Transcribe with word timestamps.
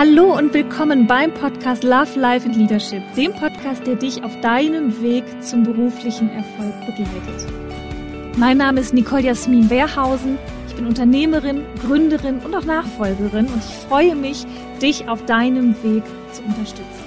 Hallo 0.00 0.34
und 0.34 0.54
willkommen 0.54 1.06
beim 1.06 1.30
Podcast 1.34 1.84
Love, 1.84 2.18
Life 2.18 2.48
and 2.48 2.56
Leadership, 2.56 3.02
dem 3.16 3.34
Podcast, 3.34 3.86
der 3.86 3.96
dich 3.96 4.24
auf 4.24 4.34
deinem 4.40 5.02
Weg 5.02 5.24
zum 5.42 5.62
beruflichen 5.62 6.30
Erfolg 6.30 6.74
begleitet. 6.86 8.38
Mein 8.38 8.56
Name 8.56 8.80
ist 8.80 8.94
Nicole 8.94 9.24
Jasmin 9.24 9.68
Wehrhausen. 9.68 10.38
Ich 10.68 10.74
bin 10.74 10.86
Unternehmerin, 10.86 11.66
Gründerin 11.82 12.38
und 12.38 12.54
auch 12.54 12.64
Nachfolgerin 12.64 13.44
und 13.44 13.58
ich 13.58 13.74
freue 13.88 14.16
mich, 14.16 14.46
dich 14.80 15.06
auf 15.06 15.26
deinem 15.26 15.74
Weg 15.82 16.04
zu 16.32 16.44
unterstützen. 16.44 17.04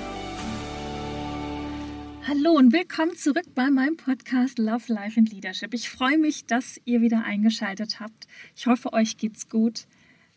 Hallo 2.28 2.52
und 2.52 2.74
willkommen 2.74 3.16
zurück 3.16 3.48
bei 3.56 3.72
meinem 3.72 3.98
Podcast 3.98 4.60
Love, 4.60 4.94
Life 4.94 5.20
and 5.20 5.32
Leadership. 5.32 5.74
Ich 5.74 5.90
freue 5.90 6.20
mich, 6.20 6.46
dass 6.46 6.80
ihr 6.86 7.02
wieder 7.02 7.24
eingeschaltet 7.24 8.00
habt. 8.00 8.28
Ich 8.56 8.68
hoffe, 8.68 8.94
euch 8.94 9.18
geht's 9.18 9.50
gut. 9.50 9.88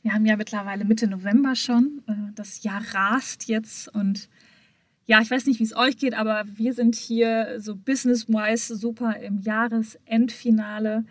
Wir 0.07 0.15
haben 0.15 0.25
ja 0.25 0.37
mittlerweile 0.37 0.85
Mitte 0.85 1.09
November 1.09 1.57
schon. 1.57 2.01
Äh, 2.07 2.13
das 2.37 2.63
Jahr 2.63 2.81
rast 2.95 3.49
jetzt 3.49 3.93
und 3.93 4.29
ja, 5.07 5.21
ich 5.21 5.29
weiß 5.29 5.47
nicht, 5.47 5.59
wie 5.59 5.65
es 5.65 5.75
euch 5.75 5.97
geht, 5.97 6.15
aber 6.15 6.45
wir 6.47 6.75
sind 6.75 6.95
hier 6.95 7.57
so 7.59 7.75
business-wise 7.75 8.77
super 8.77 9.17
im 9.17 9.41
Jahresendfinale. 9.41 11.05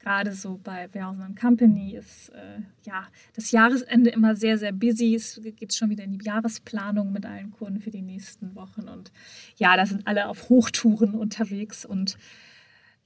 Gerade 0.00 0.32
so 0.32 0.58
bei 0.60 0.88
Versen 0.88 1.36
Company 1.36 1.94
ist 1.94 2.30
äh, 2.30 2.62
ja 2.84 3.06
das 3.36 3.52
Jahresende 3.52 4.10
immer 4.10 4.34
sehr, 4.34 4.58
sehr 4.58 4.72
busy. 4.72 5.14
Es 5.14 5.40
geht 5.54 5.72
schon 5.72 5.90
wieder 5.90 6.02
in 6.02 6.18
die 6.18 6.24
Jahresplanung 6.24 7.12
mit 7.12 7.24
allen 7.24 7.52
Kunden 7.52 7.80
für 7.80 7.92
die 7.92 8.02
nächsten 8.02 8.56
Wochen. 8.56 8.88
Und 8.88 9.12
ja, 9.56 9.76
da 9.76 9.86
sind 9.86 10.08
alle 10.08 10.26
auf 10.26 10.48
Hochtouren 10.48 11.14
unterwegs 11.14 11.84
und 11.84 12.18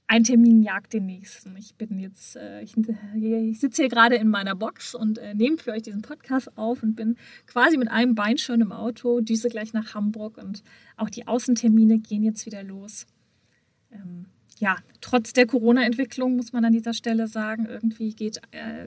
ein 0.07 0.23
Termin 0.23 0.63
jagt 0.63 0.93
den 0.93 1.05
nächsten. 1.05 1.55
Ich 1.57 1.75
bin 1.75 1.99
jetzt, 1.99 2.37
äh, 2.37 2.61
ich, 2.61 2.75
ich 3.15 3.59
sitze 3.59 3.83
hier 3.83 3.89
gerade 3.89 4.15
in 4.15 4.29
meiner 4.29 4.55
Box 4.55 4.95
und 4.95 5.17
äh, 5.17 5.35
nehme 5.35 5.57
für 5.57 5.71
euch 5.71 5.83
diesen 5.83 6.01
Podcast 6.01 6.57
auf 6.57 6.81
und 6.81 6.95
bin 6.95 7.17
quasi 7.45 7.77
mit 7.77 7.91
einem 7.91 8.15
Bein 8.15 8.37
schon 8.37 8.61
im 8.61 8.71
Auto, 8.71 9.19
düse 9.19 9.49
gleich 9.49 9.73
nach 9.73 9.93
Hamburg 9.93 10.37
und 10.37 10.63
auch 10.95 11.09
die 11.09 11.27
Außentermine 11.27 11.99
gehen 11.99 12.23
jetzt 12.23 12.45
wieder 12.45 12.63
los. 12.63 13.05
Ähm, 13.91 14.27
ja, 14.59 14.77
trotz 15.01 15.33
der 15.33 15.45
Corona-Entwicklung 15.45 16.37
muss 16.37 16.53
man 16.53 16.65
an 16.65 16.73
dieser 16.73 16.93
Stelle 16.93 17.27
sagen, 17.27 17.65
irgendwie 17.65 18.15
geht 18.15 18.39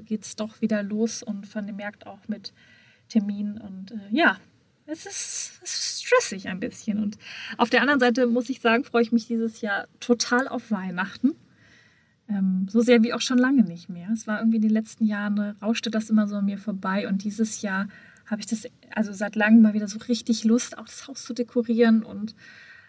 es 0.04 0.32
äh, 0.32 0.36
doch 0.36 0.60
wieder 0.62 0.82
los 0.82 1.22
und 1.22 1.46
vermerkt 1.46 2.06
auch 2.06 2.26
mit 2.28 2.52
Terminen 3.08 3.58
und 3.58 3.92
äh, 3.92 3.98
ja, 4.10 4.38
es 4.90 5.06
ist, 5.06 5.60
es 5.62 5.74
ist 5.74 6.04
stressig 6.04 6.48
ein 6.48 6.60
bisschen. 6.60 6.98
Und 6.98 7.18
auf 7.56 7.70
der 7.70 7.82
anderen 7.82 8.00
Seite 8.00 8.26
muss 8.26 8.50
ich 8.50 8.60
sagen, 8.60 8.84
freue 8.84 9.02
ich 9.02 9.12
mich 9.12 9.26
dieses 9.26 9.60
Jahr 9.60 9.86
total 10.00 10.48
auf 10.48 10.70
Weihnachten. 10.70 11.34
Ähm, 12.28 12.66
so 12.68 12.80
sehr 12.80 13.02
wie 13.02 13.12
auch 13.12 13.20
schon 13.20 13.38
lange 13.38 13.62
nicht 13.62 13.88
mehr. 13.88 14.08
Es 14.12 14.26
war 14.26 14.38
irgendwie 14.38 14.56
in 14.56 14.62
den 14.62 14.70
letzten 14.70 15.06
Jahren, 15.06 15.38
rauschte 15.62 15.90
das 15.90 16.10
immer 16.10 16.26
so 16.26 16.36
an 16.36 16.44
mir 16.44 16.58
vorbei. 16.58 17.08
Und 17.08 17.24
dieses 17.24 17.62
Jahr 17.62 17.88
habe 18.26 18.40
ich 18.40 18.46
das 18.46 18.66
also 18.94 19.12
seit 19.12 19.36
langem 19.36 19.62
mal 19.62 19.74
wieder 19.74 19.88
so 19.88 19.98
richtig 20.08 20.44
Lust, 20.44 20.78
auch 20.78 20.86
das 20.86 21.08
Haus 21.08 21.24
zu 21.24 21.34
dekorieren 21.34 22.02
und 22.02 22.34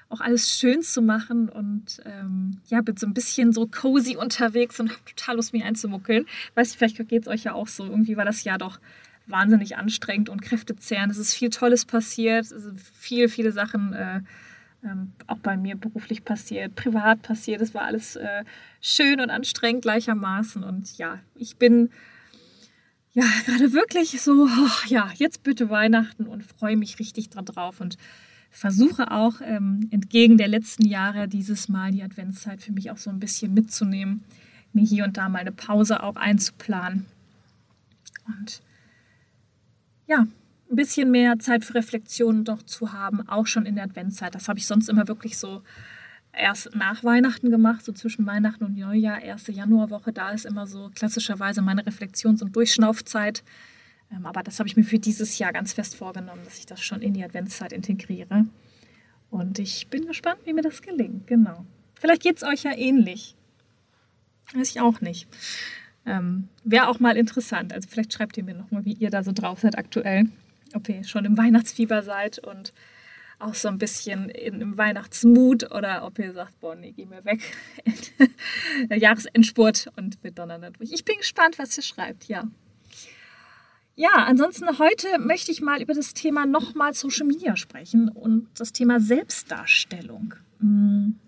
auch 0.10 0.20
alles 0.20 0.50
schön 0.50 0.82
zu 0.82 1.02
machen 1.02 1.48
und 1.48 2.02
ähm, 2.04 2.58
ja, 2.68 2.82
bin 2.82 2.98
so 2.98 3.08
ein 3.08 3.14
bisschen 3.14 3.54
so 3.54 3.66
cozy 3.66 4.18
unterwegs 4.18 4.78
und 4.80 4.90
habe 4.90 5.00
total 5.06 5.38
Lust, 5.38 5.54
mich 5.54 5.64
einzumuckeln. 5.64 6.26
Weiß 6.56 6.72
ich, 6.72 6.78
vielleicht 6.78 6.98
geht 7.08 7.22
es 7.22 7.28
euch 7.30 7.46
ja 7.46 7.54
auch 7.54 7.68
so. 7.68 7.86
Irgendwie 7.86 8.18
war 8.18 8.26
das 8.26 8.44
Jahr 8.44 8.58
doch 8.58 8.80
wahnsinnig 9.32 9.78
anstrengend 9.78 10.30
und 10.30 10.42
kräftezehrend. 10.42 11.12
Es 11.12 11.18
ist 11.18 11.34
viel 11.34 11.50
Tolles 11.50 11.86
passiert, 11.86 12.46
es 12.46 12.64
sind 12.64 12.80
viel, 12.80 13.30
viele 13.30 13.52
Sachen 13.52 13.94
äh, 13.94 14.22
ähm, 14.84 15.14
auch 15.28 15.38
bei 15.38 15.58
mir 15.58 15.76
beruflich 15.76 16.26
passiert, 16.26 16.76
privat 16.76 17.22
passiert. 17.22 17.62
Es 17.62 17.74
war 17.74 17.84
alles 17.84 18.16
äh, 18.16 18.44
schön 18.82 19.20
und 19.20 19.30
anstrengend 19.30 19.84
gleichermaßen. 19.84 20.64
Und 20.64 20.98
ja, 20.98 21.20
ich 21.36 21.58
bin 21.58 21.90
ja 23.14 23.24
gerade 23.46 23.74
wirklich 23.74 24.22
so, 24.22 24.48
oh, 24.48 24.88
ja, 24.88 25.12
jetzt 25.16 25.44
bitte 25.44 25.70
Weihnachten 25.70 26.26
und 26.26 26.44
freue 26.44 26.78
mich 26.78 27.00
richtig 27.00 27.30
drauf 27.30 27.82
und 27.82 27.98
versuche 28.50 29.12
auch 29.12 29.36
ähm, 29.42 29.88
entgegen 29.92 30.38
der 30.38 30.48
letzten 30.48 30.86
Jahre 30.86 31.28
dieses 31.28 31.70
Mal 31.70 31.92
die 31.92 32.04
Adventszeit 32.04 32.62
für 32.62 32.72
mich 32.72 32.92
auch 32.92 32.98
so 32.98 33.10
ein 33.10 33.20
bisschen 33.20 33.54
mitzunehmen, 33.54 34.24
mir 34.74 34.86
hier 34.86 35.06
und 35.06 35.18
da 35.18 35.30
mal 35.30 35.40
eine 35.40 35.52
Pause 35.52 36.04
auch 36.04 36.16
einzuplanen. 36.16 37.06
Und 38.28 38.62
ja, 40.12 40.28
ein 40.70 40.76
bisschen 40.76 41.10
mehr 41.10 41.40
Zeit 41.40 41.64
für 41.64 41.76
Reflexion 41.76 42.44
doch 42.44 42.64
zu 42.64 42.92
haben, 42.92 43.28
auch 43.30 43.48
schon 43.48 43.66
in 43.66 43.76
der 43.76 43.86
Adventszeit. 43.86 44.36
Das 44.36 44.50
habe 44.50 44.60
ich 44.60 44.68
sonst 44.68 44.90
immer 44.90 45.08
wirklich 45.08 45.38
so 45.38 45.62
erst 46.34 46.76
nach 46.76 47.04
Weihnachten 47.04 47.50
gemacht, 47.50 47.84
so 47.86 47.94
zwischen 47.94 48.26
Weihnachten 48.26 48.66
und 48.66 48.78
Neujahr, 48.78 49.22
erste 49.22 49.54
Januarwoche. 49.54 50.12
Da 50.12 50.32
ist 50.32 50.46
immer 50.46 50.68
so 50.68 50.92
klassischerweise 50.94 51.62
meine 51.62 51.86
Reflexions- 51.86 52.42
und 52.42 52.56
Durchschnaufzeit. 52.56 53.44
Ähm, 54.12 54.26
aber 54.26 54.44
das 54.44 54.60
habe 54.60 54.68
ich 54.68 54.76
mir 54.76 54.84
für 54.84 55.00
dieses 55.00 55.38
Jahr 55.40 55.54
ganz 55.54 55.72
fest 55.72 55.96
vorgenommen, 55.96 56.42
dass 56.44 56.58
ich 56.58 56.66
das 56.66 56.82
schon 56.82 57.02
in 57.02 57.14
die 57.14 57.24
Adventszeit 57.24 57.72
integriere. 57.72 58.46
Und 59.30 59.60
ich 59.60 59.88
bin 59.88 60.08
gespannt, 60.08 60.40
wie 60.44 60.54
mir 60.54 60.62
das 60.62 60.82
gelingt. 60.82 61.28
Genau. 61.28 61.66
Vielleicht 61.96 62.24
geht 62.24 62.38
es 62.38 62.44
euch 62.44 62.64
ja 62.64 62.76
ähnlich. 62.76 63.36
Weiß 64.54 64.70
ich 64.72 64.82
auch 64.82 65.00
nicht. 65.00 65.30
Ähm, 66.06 66.50
Wäre 66.64 66.88
auch 66.88 67.00
mal 67.00 67.16
interessant. 67.18 67.74
Also 67.74 67.88
vielleicht 67.90 68.14
schreibt 68.14 68.38
ihr 68.38 68.44
mir 68.44 68.56
nochmal, 68.56 68.86
wie 68.86 68.94
ihr 68.94 69.10
da 69.10 69.24
so 69.24 69.32
drauf 69.32 69.60
seid 69.60 69.78
aktuell. 69.78 70.26
Ob 70.74 70.90
ihr 70.90 71.04
schon 71.04 71.26
im 71.26 71.38
Weihnachtsfieber 71.38 72.02
seid 72.02 72.40
und 72.40 72.74
auch 73.40 73.56
so 73.56 73.68
ein 73.68 73.78
bisschen 73.78 74.30
in, 74.30 74.62
im 74.62 74.78
Weihnachtsmut 74.78 75.72
oder 75.72 76.06
ob 76.06 76.20
ihr 76.20 76.34
sagt, 76.34 76.60
boah, 76.60 76.76
nee, 76.76 76.92
geh 76.92 77.06
mir 77.06 77.26
weg. 77.26 77.42
Jahresendspurt 78.90 79.88
und 79.96 80.24
wir 80.24 80.32
donnern 80.32 80.74
durch. 80.74 80.92
Ich 80.92 81.06
bin 81.06 81.18
gespannt, 81.18 81.58
was 81.58 81.78
ihr 81.78 81.84
schreibt, 81.84 82.26
ja. 82.26 82.44
Ja, 83.96 84.26
ansonsten 84.26 84.80
heute 84.80 85.20
möchte 85.20 85.52
ich 85.52 85.62
mal 85.62 85.82
über 85.82 85.94
das 85.94 86.14
Thema 86.14 86.46
nochmal 86.46 86.94
Social 86.94 87.28
Media 87.28 87.56
sprechen 87.56 88.10
und 88.10 88.48
das 88.58 88.72
Thema 88.72 89.00
Selbstdarstellung. 89.00 90.36
Hm. 90.60 91.20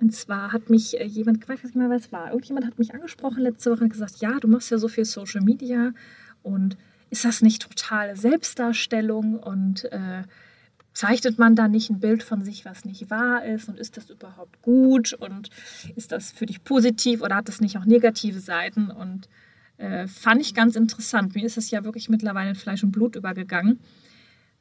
Und 0.00 0.14
zwar 0.14 0.52
hat 0.52 0.68
mich 0.68 1.00
äh, 1.00 1.04
jemand, 1.04 1.42
ich 1.42 1.48
weiß 1.48 1.64
nicht 1.64 1.76
mehr, 1.76 1.90
was 1.90 2.12
war, 2.12 2.28
irgendjemand 2.28 2.66
hat 2.66 2.78
mich 2.78 2.94
angesprochen 2.94 3.42
letzte 3.42 3.70
Woche 3.70 3.84
und 3.84 3.92
gesagt, 3.92 4.16
ja, 4.18 4.38
du 4.40 4.48
machst 4.48 4.70
ja 4.70 4.78
so 4.78 4.88
viel 4.88 5.04
Social 5.04 5.40
Media 5.40 5.92
und 6.42 6.76
ist 7.10 7.24
das 7.24 7.40
nicht 7.40 7.62
totale 7.62 8.16
Selbstdarstellung 8.16 9.38
und 9.38 9.84
äh, 9.92 10.24
zeichnet 10.92 11.38
man 11.38 11.54
da 11.54 11.68
nicht 11.68 11.90
ein 11.90 12.00
Bild 12.00 12.22
von 12.22 12.44
sich, 12.44 12.64
was 12.64 12.84
nicht 12.84 13.10
wahr 13.10 13.44
ist 13.44 13.68
und 13.68 13.78
ist 13.78 13.96
das 13.96 14.10
überhaupt 14.10 14.60
gut 14.62 15.12
und 15.14 15.50
ist 15.94 16.12
das 16.12 16.32
für 16.32 16.46
dich 16.46 16.64
positiv 16.64 17.22
oder 17.22 17.36
hat 17.36 17.48
das 17.48 17.60
nicht 17.60 17.78
auch 17.78 17.84
negative 17.84 18.40
Seiten 18.40 18.90
und 18.90 19.28
äh, 19.78 20.06
fand 20.06 20.40
ich 20.40 20.54
ganz 20.54 20.74
interessant. 20.76 21.34
Mir 21.34 21.44
ist 21.44 21.58
es 21.58 21.70
ja 21.70 21.84
wirklich 21.84 22.08
mittlerweile 22.08 22.50
in 22.50 22.54
Fleisch 22.54 22.82
und 22.82 22.92
Blut 22.92 23.16
übergegangen 23.16 23.78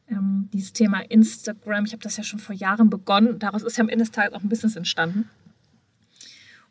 ähm, 0.09 0.49
dieses 0.53 0.73
Thema 0.73 0.99
Instagram. 0.99 1.85
Ich 1.85 1.93
habe 1.93 2.03
das 2.03 2.17
ja 2.17 2.23
schon 2.23 2.39
vor 2.39 2.55
Jahren 2.55 2.89
begonnen. 2.89 3.39
Daraus 3.39 3.63
ist 3.63 3.77
ja 3.77 3.83
am 3.83 3.89
Ende 3.89 4.03
des 4.03 4.11
Tages 4.11 4.33
auch 4.33 4.43
ein 4.43 4.49
Business 4.49 4.75
entstanden. 4.75 5.29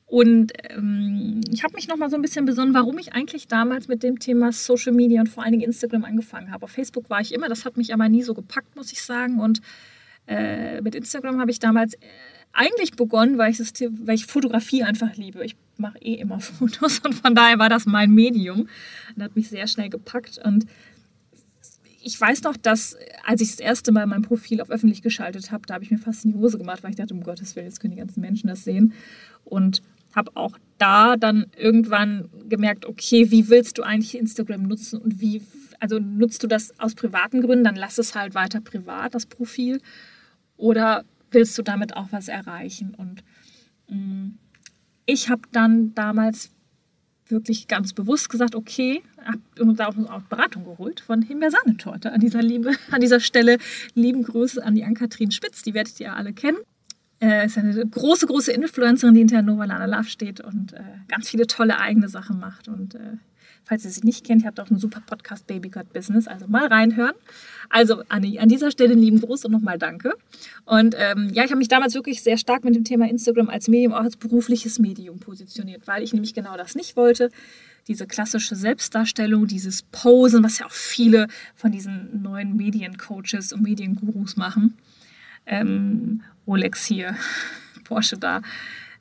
Und 0.07 0.53
ähm, 0.71 1.41
ich 1.51 1.65
habe 1.65 1.75
mich 1.75 1.89
noch 1.89 1.97
mal 1.97 2.11
so 2.11 2.17
ein 2.17 2.23
bisschen 2.23 2.45
besonnen, 2.45 2.75
warum 2.75 2.99
ich 2.99 3.15
eigentlich 3.15 3.49
damals 3.49 3.89
mit 3.89 4.03
dem 4.03 4.19
Thema 4.19 4.53
Social 4.53 4.93
Media 4.93 5.21
und 5.21 5.29
vor 5.29 5.43
allen 5.43 5.53
Dingen 5.53 5.65
Instagram 5.65 6.05
angefangen 6.05 6.53
habe. 6.53 6.65
Auf 6.65 6.71
Facebook 6.71 7.11
war 7.11 7.21
ich 7.21 7.33
immer, 7.33 7.49
das 7.49 7.65
hat 7.65 7.77
mich 7.77 7.93
aber 7.93 8.09
nie 8.09 8.23
so 8.23 8.35
gepackt, 8.35 8.77
muss 8.77 8.93
ich 8.93 9.03
sagen. 9.03 9.41
Und 9.41 9.61
äh, 10.27 10.81
mit 10.83 10.95
Instagram 10.95 11.41
habe 11.41 11.51
ich 11.51 11.59
damals 11.59 11.95
äh, 11.95 11.99
eigentlich 12.53 12.93
begonnen, 12.93 13.39
weil 13.39 13.51
ich, 13.51 13.59
das, 13.59 13.73
weil 13.81 14.15
ich 14.15 14.27
Fotografie 14.27 14.85
einfach 14.85 15.17
liebe. 15.17 15.45
Ich 15.45 15.57
mache 15.79 15.99
eh 15.99 16.15
immer 16.15 16.39
Fotos 16.41 17.01
und 17.01 17.15
von 17.15 17.35
daher 17.35 17.59
war 17.59 17.69
das 17.69 17.87
mein 17.87 18.11
Medium. 18.11 18.69
Und 19.17 19.23
hat 19.23 19.35
mich 19.35 19.49
sehr 19.49 19.67
schnell 19.67 19.89
gepackt. 19.89 20.39
Und 20.45 20.67
ich 22.05 22.21
weiß 22.21 22.43
noch, 22.43 22.57
dass 22.59 22.97
als 23.25 23.41
ich 23.41 23.51
das 23.51 23.61
erste 23.61 23.91
Mal 23.91 24.07
mein 24.07 24.21
Profil 24.21 24.61
auf 24.61 24.71
öffentlich 24.71 25.01
geschaltet 25.01 25.51
habe, 25.51 25.67
da 25.67 25.75
habe 25.75 25.85
ich 25.85 25.91
mir 25.91 25.99
fast 25.99 26.25
in 26.25 26.33
die 26.33 26.39
Hose 26.39 26.59
gemacht, 26.59 26.83
weil 26.83 26.91
ich 26.91 26.97
dachte, 26.97 27.15
um 27.15 27.23
Gottes 27.23 27.57
Willen, 27.57 27.67
jetzt 27.67 27.81
können 27.81 27.93
die 27.93 27.99
ganzen 27.99 28.21
Menschen 28.21 28.49
das 28.49 28.63
sehen. 28.63 28.93
Und 29.45 29.83
habe 30.15 30.31
auch 30.35 30.59
da 30.79 31.17
dann 31.17 31.47
irgendwann 31.57 32.29
gemerkt, 32.49 32.85
okay, 32.85 33.31
wie 33.31 33.49
willst 33.49 33.79
du 33.79 33.83
eigentlich 33.83 34.19
Instagram 34.19 34.63
nutzen 34.63 35.01
und 35.01 35.21
wie, 35.21 35.43
also 35.81 35.99
nutzt 35.99 36.43
du 36.43 36.47
das 36.47 36.79
aus 36.79 36.95
privaten 36.95 37.41
Gründen, 37.41 37.65
dann 37.65 37.75
lass 37.75 37.97
es 37.99 38.15
halt 38.15 38.35
weiter 38.35 38.61
privat, 38.61 39.15
das 39.15 39.25
Profil. 39.25 39.81
Oder 40.59 41.05
willst 41.31 41.57
du 41.57 41.63
damit 41.63 41.97
auch 41.97 42.09
was 42.11 42.29
erreichen? 42.29 42.95
Und 42.95 43.25
mh, 43.89 43.97
mm, 43.97 44.39
ich 45.07 45.31
habe 45.31 45.43
dann 45.53 45.95
damals 45.95 46.51
wirklich 47.29 47.69
ganz 47.69 47.93
bewusst 47.93 48.29
gesagt, 48.29 48.55
okay, 48.55 49.03
habe 49.25 49.75
da 49.75 49.89
auch 49.89 50.23
Beratung 50.23 50.65
geholt 50.65 51.01
von 51.01 51.23
Himbeersahnetorte. 51.23 52.13
An 52.13 52.21
dieser 52.21 52.43
Liebe, 52.43 52.73
an 52.91 53.01
dieser 53.01 53.21
Stelle 53.21 53.59
lieben 53.95 54.23
Grüße 54.23 54.65
an 54.65 54.75
die 54.75 54.85
Ann-Kathrin 54.85 55.31
Spitz, 55.31 55.63
die 55.63 55.75
werdet 55.75 55.99
ihr 56.01 56.15
alle 56.15 56.33
kennen. 56.33 56.59
Äh, 57.21 57.47
ist 57.47 57.57
eine 57.57 57.87
große, 57.87 58.27
große 58.27 58.53
Influencerin, 58.53 59.15
die 59.15 59.21
hinter 59.21 59.43
Nova 59.43 59.65
Lana 59.65 59.87
Love 59.87 60.09
steht 60.09 60.41
und 60.41 60.73
äh, 60.75 60.81
ganz 61.09 61.31
viele 61.31 61.47
tolle 61.47 61.79
eigene 61.79 62.09
Sachen 62.09 62.39
macht. 62.39 62.69
Und 62.69 62.97
äh, 62.97 63.17
falls 63.65 63.85
ihr 63.85 63.91
sie 63.91 64.03
nicht 64.05 64.25
kennt, 64.25 64.43
ihr 64.43 64.49
habt 64.49 64.61
auch 64.61 64.71
einen 64.71 64.79
super 64.79 65.03
Podcast 65.05 65.47
Baby 65.47 65.71
God 65.71 65.93
Business, 65.93 66.27
also 66.27 66.47
mal 66.47 66.67
reinhören. 66.67 67.15
Also 67.71 68.03
Anni, 68.09 68.39
an 68.39 68.49
dieser 68.49 68.71
Stelle 68.71 68.95
lieben 68.95 69.21
Gruß 69.21 69.45
und 69.47 69.53
nochmal 69.53 69.79
danke. 69.79 70.13
Und 70.65 70.95
ähm, 70.99 71.31
ja, 71.33 71.45
ich 71.45 71.51
habe 71.51 71.59
mich 71.59 71.69
damals 71.69 71.95
wirklich 71.95 72.23
sehr 72.23 72.37
stark 72.37 72.65
mit 72.65 72.75
dem 72.75 72.85
Thema 72.85 73.09
Instagram 73.09 73.49
als 73.49 73.69
Medium, 73.69 73.93
auch 73.93 74.05
als 74.05 74.17
berufliches 74.17 74.79
Medium 74.79 75.19
positioniert, 75.19 75.87
weil 75.87 76.03
ich 76.03 76.13
nämlich 76.13 76.35
genau 76.35 76.57
das 76.57 76.75
nicht 76.75 76.97
wollte 76.97 77.31
diese 77.89 78.07
klassische 78.07 78.57
Selbstdarstellung, 78.57 79.47
dieses 79.47 79.83
Posen, 79.83 80.43
was 80.43 80.59
ja 80.59 80.67
auch 80.67 80.73
viele 80.73 81.29
von 81.55 81.73
diesen 81.73 82.23
neuen 82.23 82.57
Mediencoaches 82.57 83.53
und 83.53 83.63
Mediengurus 83.63 84.37
machen. 84.37 84.77
Ähm, 85.47 86.23
Rolex 86.47 86.85
hier, 86.85 87.17
Porsche 87.85 88.17
da. 88.17 88.43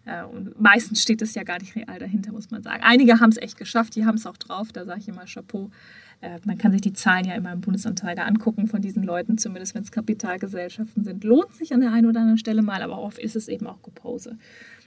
Äh, 0.05 0.23
und 0.23 0.59
meistens 0.59 1.01
steht 1.01 1.21
es 1.21 1.35
ja 1.35 1.44
gar 1.44 1.59
nicht 1.59 1.75
real 1.75 2.00
dahinter, 2.00 2.31
muss 2.31 2.51
man 2.51 2.61
sagen. 2.61 2.83
Einige 2.83 3.19
haben 3.19 3.29
es 3.29 3.38
echt 3.38 3.57
geschafft, 3.57 3.95
die 3.95 4.05
haben 4.05 4.15
es 4.15 4.25
auch 4.25 4.38
drauf, 4.38 4.71
da 4.71 4.85
sage 4.85 5.00
ich 5.00 5.07
immer 5.07 5.25
Chapeau. 5.25 5.69
Äh, 6.21 6.39
man 6.45 6.57
kann 6.57 6.71
sich 6.71 6.81
die 6.81 6.94
Zahlen 6.94 7.25
ja 7.25 7.35
immer 7.35 7.51
im 7.51 7.61
Bundesanzeiger 7.61 8.25
angucken 8.25 8.67
von 8.67 8.81
diesen 8.81 9.03
Leuten, 9.03 9.38
zumindest 9.38 9.75
wenn 9.75 9.83
es 9.83 9.91
Kapitalgesellschaften 9.91 11.03
sind. 11.03 11.23
Lohnt 11.23 11.53
sich 11.55 11.73
an 11.73 11.81
der 11.81 11.91
einen 11.91 12.07
oder 12.07 12.19
anderen 12.19 12.38
Stelle 12.38 12.61
mal, 12.61 12.81
aber 12.81 13.00
oft 13.00 13.19
ist 13.19 13.35
es 13.35 13.47
eben 13.47 13.67
auch 13.67 13.81
Gepose. 13.81 14.38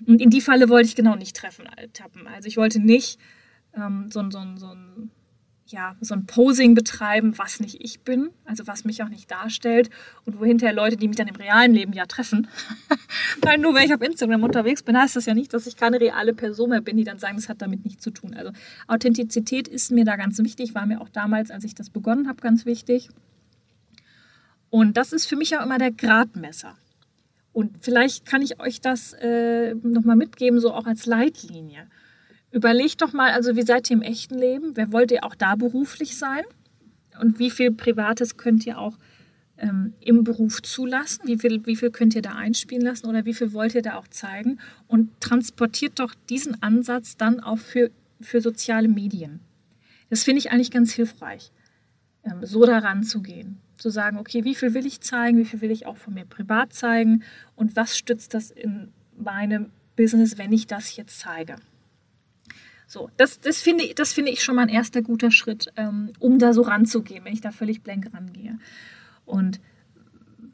Und 0.06 0.20
in 0.20 0.30
die 0.30 0.40
Falle 0.40 0.68
wollte 0.68 0.88
ich 0.88 0.96
genau 0.96 1.16
nicht 1.16 1.36
treffen, 1.36 1.66
tappen. 1.92 2.26
Also 2.26 2.48
ich 2.48 2.56
wollte 2.56 2.80
nicht 2.80 3.18
ähm, 3.74 4.10
so, 4.10 4.22
so, 4.30 4.40
so 4.56 4.66
ein 4.66 5.10
ja, 5.68 5.96
so 6.00 6.14
ein 6.14 6.26
Posing 6.26 6.74
betreiben, 6.74 7.36
was 7.38 7.60
nicht 7.60 7.82
ich 7.82 8.00
bin, 8.00 8.30
also 8.44 8.66
was 8.66 8.84
mich 8.84 9.02
auch 9.02 9.08
nicht 9.08 9.30
darstellt 9.30 9.90
und 10.24 10.40
wo 10.40 10.44
hinterher 10.44 10.74
Leute, 10.74 10.96
die 10.96 11.08
mich 11.08 11.16
dann 11.16 11.28
im 11.28 11.36
realen 11.36 11.72
Leben 11.72 11.92
ja 11.92 12.06
treffen, 12.06 12.48
weil 13.42 13.58
nur 13.58 13.74
wenn 13.74 13.84
ich 13.84 13.94
auf 13.94 14.00
Instagram 14.00 14.42
unterwegs 14.42 14.82
bin, 14.82 14.96
heißt 14.96 15.16
das 15.16 15.26
ja 15.26 15.34
nicht, 15.34 15.52
dass 15.52 15.66
ich 15.66 15.76
keine 15.76 16.00
reale 16.00 16.34
Person 16.34 16.70
mehr 16.70 16.80
bin, 16.80 16.96
die 16.96 17.04
dann 17.04 17.18
sagen, 17.18 17.36
das 17.36 17.48
hat 17.48 17.62
damit 17.62 17.84
nichts 17.84 18.02
zu 18.02 18.10
tun. 18.10 18.34
Also 18.34 18.52
Authentizität 18.86 19.68
ist 19.68 19.90
mir 19.90 20.04
da 20.04 20.16
ganz 20.16 20.38
wichtig, 20.38 20.74
war 20.74 20.86
mir 20.86 21.00
auch 21.00 21.08
damals, 21.08 21.50
als 21.50 21.64
ich 21.64 21.74
das 21.74 21.90
begonnen 21.90 22.28
habe, 22.28 22.40
ganz 22.40 22.64
wichtig. 22.64 23.08
Und 24.70 24.96
das 24.96 25.12
ist 25.12 25.26
für 25.26 25.36
mich 25.36 25.56
auch 25.56 25.64
immer 25.64 25.78
der 25.78 25.90
Gradmesser. 25.90 26.76
Und 27.52 27.78
vielleicht 27.80 28.26
kann 28.26 28.42
ich 28.42 28.60
euch 28.60 28.80
das 28.82 29.14
äh, 29.14 29.74
nochmal 29.76 30.16
mitgeben, 30.16 30.60
so 30.60 30.72
auch 30.72 30.86
als 30.86 31.06
Leitlinie. 31.06 31.86
Überlegt 32.56 33.02
doch 33.02 33.12
mal, 33.12 33.32
also 33.32 33.54
wie 33.54 33.64
seid 33.64 33.90
ihr 33.90 33.98
im 33.98 34.02
echten 34.02 34.34
Leben? 34.34 34.78
Wer 34.78 34.90
wollt 34.90 35.10
ihr 35.10 35.24
auch 35.24 35.34
da 35.34 35.56
beruflich 35.56 36.16
sein? 36.16 36.42
Und 37.20 37.38
wie 37.38 37.50
viel 37.50 37.70
Privates 37.70 38.38
könnt 38.38 38.64
ihr 38.64 38.78
auch 38.78 38.96
ähm, 39.58 39.92
im 40.00 40.24
Beruf 40.24 40.62
zulassen? 40.62 41.26
Wie 41.26 41.36
viel, 41.36 41.66
wie 41.66 41.76
viel 41.76 41.90
könnt 41.90 42.14
ihr 42.14 42.22
da 42.22 42.34
einspielen 42.34 42.82
lassen 42.82 43.08
oder 43.08 43.26
wie 43.26 43.34
viel 43.34 43.52
wollt 43.52 43.74
ihr 43.74 43.82
da 43.82 43.96
auch 43.96 44.08
zeigen? 44.08 44.58
Und 44.86 45.10
transportiert 45.20 45.98
doch 45.98 46.14
diesen 46.30 46.62
Ansatz 46.62 47.18
dann 47.18 47.40
auch 47.40 47.58
für, 47.58 47.90
für 48.22 48.40
soziale 48.40 48.88
Medien. 48.88 49.40
Das 50.08 50.24
finde 50.24 50.38
ich 50.38 50.50
eigentlich 50.50 50.70
ganz 50.70 50.94
hilfreich, 50.94 51.52
ähm, 52.24 52.38
so 52.40 52.64
daran 52.64 53.02
zu 53.02 53.20
gehen. 53.20 53.58
Zu 53.76 53.90
sagen, 53.90 54.16
okay, 54.16 54.44
wie 54.44 54.54
viel 54.54 54.72
will 54.72 54.86
ich 54.86 55.02
zeigen, 55.02 55.36
wie 55.36 55.44
viel 55.44 55.60
will 55.60 55.70
ich 55.70 55.84
auch 55.84 55.98
von 55.98 56.14
mir 56.14 56.24
privat 56.24 56.72
zeigen 56.72 57.22
und 57.54 57.76
was 57.76 57.98
stützt 57.98 58.32
das 58.32 58.50
in 58.50 58.94
meinem 59.14 59.72
Business, 59.94 60.38
wenn 60.38 60.54
ich 60.54 60.66
das 60.66 60.96
jetzt 60.96 61.18
zeige. 61.18 61.56
So, 62.86 63.10
das, 63.16 63.40
das, 63.40 63.60
finde, 63.60 63.84
das 63.94 64.12
finde 64.12 64.30
ich 64.30 64.42
schon 64.42 64.56
mal 64.56 64.62
ein 64.62 64.68
erster 64.68 65.02
guter 65.02 65.30
Schritt, 65.30 65.72
ähm, 65.76 66.12
um 66.20 66.38
da 66.38 66.52
so 66.52 66.62
ranzugehen, 66.62 67.24
wenn 67.24 67.32
ich 67.32 67.40
da 67.40 67.50
völlig 67.50 67.82
blank 67.82 68.08
rangehe. 68.14 68.58
Und 69.24 69.60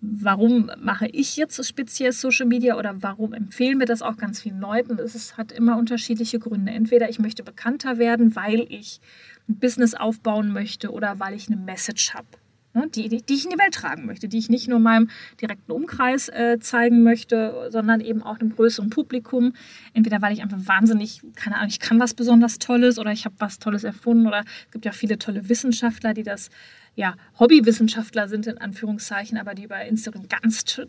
warum 0.01 0.71
mache 0.79 1.07
ich 1.09 1.37
jetzt 1.37 1.65
speziell 1.67 2.13
Social 2.13 2.47
Media 2.47 2.79
oder 2.79 3.03
warum 3.03 3.35
empfehlen 3.35 3.79
mir 3.79 3.85
das 3.85 4.01
auch 4.01 4.17
ganz 4.17 4.41
vielen 4.41 4.61
Leuten? 4.61 4.99
Es 4.99 5.37
hat 5.37 5.53
immer 5.53 5.77
unterschiedliche 5.77 6.39
Gründe. 6.39 6.73
Entweder 6.73 7.11
ich 7.11 7.19
möchte 7.19 7.43
bekannter 7.43 7.99
werden, 7.99 8.35
weil 8.35 8.67
ich 8.69 9.01
ein 9.49 9.59
Business 9.59 9.95
aufbauen 9.95 10.53
möchte 10.53 10.91
oder 10.91 11.21
weil 11.21 11.35
ich 11.35 11.49
eine 11.49 11.57
Message 11.57 12.15
habe 12.15 12.27
ne, 12.75 12.89
die, 12.89 13.09
die, 13.09 13.23
die, 13.23 13.35
ich 13.35 13.45
in 13.45 13.51
die 13.51 13.59
Welt 13.59 13.75
tragen 13.75 14.07
möchte, 14.07 14.29
die 14.29 14.39
ich 14.39 14.49
nicht 14.49 14.69
nur 14.69 14.79
meinem 14.79 15.09
direkten 15.41 15.73
Umkreis 15.73 16.29
äh, 16.29 16.59
zeigen 16.61 17.03
möchte, 17.03 17.69
sondern 17.71 18.01
eben 18.01 18.23
auch 18.23 18.39
einem 18.39 18.55
größeren 18.55 18.91
Publikum. 18.91 19.55
Entweder 19.95 20.23
weil 20.23 20.33
ich 20.33 20.43
einfach 20.43 20.59
wahnsinnig, 20.67 21.23
keine 21.35 21.57
Ahnung, 21.57 21.69
ich 21.69 21.81
kann 21.81 22.01
was 22.01 22.15
besonders 22.15 22.59
Tolles 22.59 22.99
oder 22.99 23.13
ich 23.13 23.25
habe 23.25 23.35
was 23.39 23.59
Tolles 23.59 23.85
erfunden 23.85 24.27
oder 24.27 24.41
es 24.41 24.71
gibt 24.73 24.85
ja 24.85 24.93
viele 24.93 25.19
tolle 25.19 25.49
Wissenschaftler, 25.49 26.15
die 26.15 26.23
das, 26.23 26.51
ja, 26.95 27.15
Hobbywissenschaftler 27.39 28.29
sind 28.29 28.47
in 28.47 28.59
Anführungszeichen, 28.59 29.39
aber 29.39 29.55
die 29.55 29.67
bei 29.67 29.87
Instagram 29.89 30.29
ganz, 30.29 30.81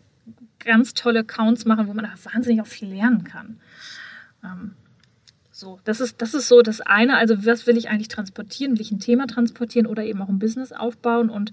ganz 0.59 0.93
tolle 0.93 1.19
Accounts 1.19 1.65
machen, 1.65 1.87
wo 1.87 1.93
man 1.93 2.09
wahnsinnig 2.23 2.61
auch 2.61 2.67
viel 2.67 2.89
lernen 2.89 3.23
kann. 3.23 3.59
Ähm, 4.43 4.75
so, 5.55 5.79
das 5.83 6.01
ist, 6.01 6.19
das 6.19 6.33
ist 6.33 6.47
so 6.47 6.63
das 6.63 6.81
eine. 6.81 7.15
Also, 7.15 7.45
was 7.45 7.67
will 7.67 7.77
ich 7.77 7.87
eigentlich 7.87 8.07
transportieren? 8.07 8.73
Will 8.73 8.81
ich 8.81 8.91
ein 8.91 8.99
Thema 8.99 9.27
transportieren 9.27 9.85
oder 9.85 10.03
eben 10.03 10.19
auch 10.19 10.29
ein 10.29 10.39
Business 10.39 10.71
aufbauen? 10.71 11.29
Und 11.29 11.51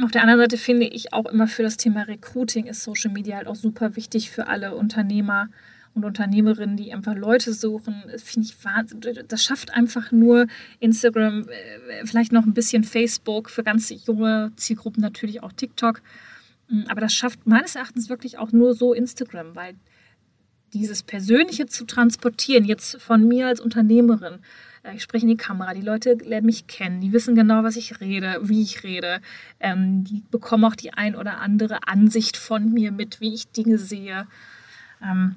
auf 0.00 0.10
der 0.10 0.22
anderen 0.22 0.40
Seite 0.40 0.56
finde 0.56 0.86
ich 0.86 1.12
auch 1.12 1.26
immer 1.26 1.46
für 1.46 1.62
das 1.62 1.76
Thema 1.76 2.02
Recruiting 2.02 2.66
ist 2.66 2.82
Social 2.82 3.12
Media 3.12 3.36
halt 3.36 3.46
auch 3.46 3.56
super 3.56 3.94
wichtig 3.94 4.30
für 4.30 4.46
alle 4.46 4.74
Unternehmer 4.74 5.48
und 5.92 6.06
Unternehmerinnen, 6.06 6.78
die 6.78 6.94
einfach 6.94 7.14
Leute 7.14 7.52
suchen. 7.52 8.04
Das 8.10 8.22
finde 8.22 8.48
ich 8.48 8.64
wahnsinnig. 8.64 9.22
Das 9.28 9.44
schafft 9.44 9.74
einfach 9.74 10.10
nur 10.10 10.46
Instagram, 10.80 11.46
äh, 11.48 12.06
vielleicht 12.06 12.32
noch 12.32 12.46
ein 12.46 12.54
bisschen 12.54 12.84
Facebook, 12.84 13.50
für 13.50 13.62
ganz 13.62 13.92
junge 14.06 14.50
Zielgruppen 14.56 15.02
natürlich 15.02 15.42
auch 15.42 15.52
TikTok. 15.52 16.00
Aber 16.88 17.02
das 17.02 17.12
schafft 17.12 17.46
meines 17.46 17.76
Erachtens 17.76 18.08
wirklich 18.08 18.38
auch 18.38 18.50
nur 18.50 18.72
so 18.72 18.94
Instagram, 18.94 19.54
weil 19.54 19.74
dieses 20.72 21.02
Persönliche 21.02 21.66
zu 21.66 21.84
transportieren, 21.84 22.64
jetzt 22.64 23.00
von 23.00 23.26
mir 23.26 23.46
als 23.46 23.60
Unternehmerin. 23.60 24.38
Äh, 24.82 24.96
ich 24.96 25.02
spreche 25.02 25.24
in 25.24 25.30
die 25.30 25.36
Kamera, 25.36 25.74
die 25.74 25.82
Leute 25.82 26.14
lernen 26.14 26.46
mich 26.46 26.66
kennen, 26.66 27.00
die 27.00 27.12
wissen 27.12 27.34
genau, 27.34 27.62
was 27.62 27.76
ich 27.76 28.00
rede, 28.00 28.40
wie 28.42 28.62
ich 28.62 28.82
rede. 28.82 29.20
Ähm, 29.60 30.04
die 30.04 30.22
bekommen 30.30 30.64
auch 30.64 30.76
die 30.76 30.92
ein 30.92 31.14
oder 31.14 31.38
andere 31.40 31.86
Ansicht 31.86 32.36
von 32.36 32.72
mir 32.72 32.92
mit, 32.92 33.20
wie 33.20 33.34
ich 33.34 33.48
Dinge 33.48 33.78
sehe. 33.78 34.26
Ähm, 35.02 35.36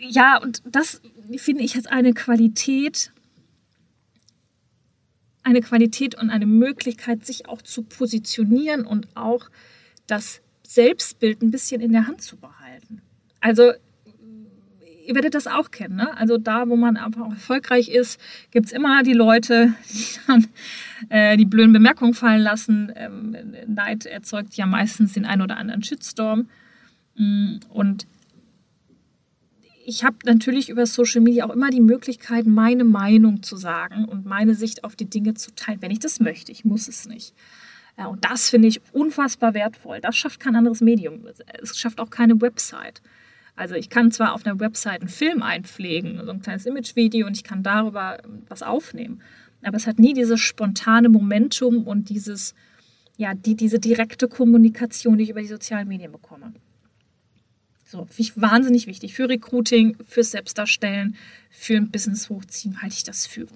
ja, 0.00 0.40
und 0.40 0.62
das 0.64 1.00
finde 1.36 1.64
ich 1.64 1.74
jetzt 1.74 1.90
eine 1.90 2.14
Qualität, 2.14 3.10
eine 5.42 5.60
Qualität 5.60 6.14
und 6.14 6.30
eine 6.30 6.46
Möglichkeit, 6.46 7.26
sich 7.26 7.48
auch 7.48 7.62
zu 7.62 7.82
positionieren 7.82 8.86
und 8.86 9.08
auch 9.16 9.50
das 10.06 10.40
Selbstbild 10.62 11.42
ein 11.42 11.50
bisschen 11.50 11.80
in 11.80 11.92
der 11.92 12.06
Hand 12.06 12.22
zu 12.22 12.36
behalten. 12.36 13.02
Also 13.40 13.72
ihr 15.08 15.14
werdet 15.14 15.34
das 15.34 15.46
auch 15.46 15.70
kennen. 15.70 15.96
Ne? 15.96 16.16
Also 16.16 16.36
da, 16.36 16.68
wo 16.68 16.76
man 16.76 16.96
einfach 16.98 17.30
erfolgreich 17.30 17.88
ist, 17.88 18.20
gibt 18.50 18.66
es 18.66 18.72
immer 18.72 19.02
die 19.02 19.14
Leute, 19.14 19.72
die 19.90 20.04
dann 20.26 20.46
äh, 21.08 21.36
die 21.36 21.46
blöden 21.46 21.72
Bemerkungen 21.72 22.14
fallen 22.14 22.42
lassen. 22.42 22.92
Ähm, 22.94 23.36
Neid 23.66 24.04
erzeugt 24.04 24.54
ja 24.54 24.66
meistens 24.66 25.14
den 25.14 25.24
einen 25.24 25.42
oder 25.42 25.56
anderen 25.56 25.82
Shitstorm. 25.82 26.48
Mm, 27.16 27.56
und 27.70 28.06
ich 29.86 30.04
habe 30.04 30.16
natürlich 30.26 30.68
über 30.68 30.84
Social 30.84 31.22
Media 31.22 31.46
auch 31.46 31.54
immer 31.54 31.70
die 31.70 31.80
Möglichkeit, 31.80 32.44
meine 32.44 32.84
Meinung 32.84 33.42
zu 33.42 33.56
sagen 33.56 34.04
und 34.04 34.26
meine 34.26 34.54
Sicht 34.54 34.84
auf 34.84 34.94
die 34.94 35.08
Dinge 35.08 35.32
zu 35.32 35.54
teilen, 35.54 35.80
wenn 35.80 35.90
ich 35.90 36.00
das 36.00 36.20
möchte. 36.20 36.52
Ich 36.52 36.66
muss 36.66 36.86
es 36.86 37.08
nicht. 37.08 37.34
Ja, 37.96 38.08
und 38.08 38.22
das 38.26 38.50
finde 38.50 38.68
ich 38.68 38.82
unfassbar 38.92 39.54
wertvoll. 39.54 40.00
Das 40.02 40.14
schafft 40.14 40.40
kein 40.40 40.54
anderes 40.54 40.82
Medium. 40.82 41.24
Es 41.62 41.78
schafft 41.78 41.98
auch 41.98 42.10
keine 42.10 42.38
Website. 42.42 43.00
Also 43.58 43.74
ich 43.74 43.90
kann 43.90 44.12
zwar 44.12 44.34
auf 44.34 44.46
einer 44.46 44.60
Website 44.60 45.00
einen 45.00 45.08
Film 45.08 45.42
einpflegen, 45.42 46.24
so 46.24 46.30
ein 46.30 46.40
kleines 46.40 46.64
Imagevideo 46.64 47.26
und 47.26 47.36
ich 47.36 47.42
kann 47.42 47.64
darüber 47.64 48.18
was 48.48 48.62
aufnehmen, 48.62 49.20
aber 49.62 49.76
es 49.76 49.88
hat 49.88 49.98
nie 49.98 50.14
dieses 50.14 50.40
spontane 50.40 51.08
Momentum 51.08 51.84
und 51.84 52.08
dieses, 52.08 52.54
ja, 53.16 53.34
die, 53.34 53.56
diese 53.56 53.80
direkte 53.80 54.28
Kommunikation, 54.28 55.18
die 55.18 55.24
ich 55.24 55.30
über 55.30 55.40
die 55.40 55.48
sozialen 55.48 55.88
Medien 55.88 56.12
bekomme. 56.12 56.52
So, 57.84 58.06
wahnsinnig 58.36 58.86
wichtig. 58.86 59.14
Für 59.14 59.28
Recruiting, 59.28 59.96
fürs 60.06 60.30
Selbstdarstellen, 60.30 61.16
für 61.50 61.76
ein 61.76 61.90
Business 61.90 62.28
hochziehen 62.28 62.80
halte 62.80 62.94
ich 62.94 63.02
das 63.02 63.26
für 63.26 63.48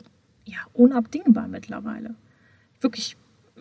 ja, 0.45 0.59
unabdingbar 0.73 1.47
mittlerweile. 1.47 2.17
Wirklich 2.81 3.17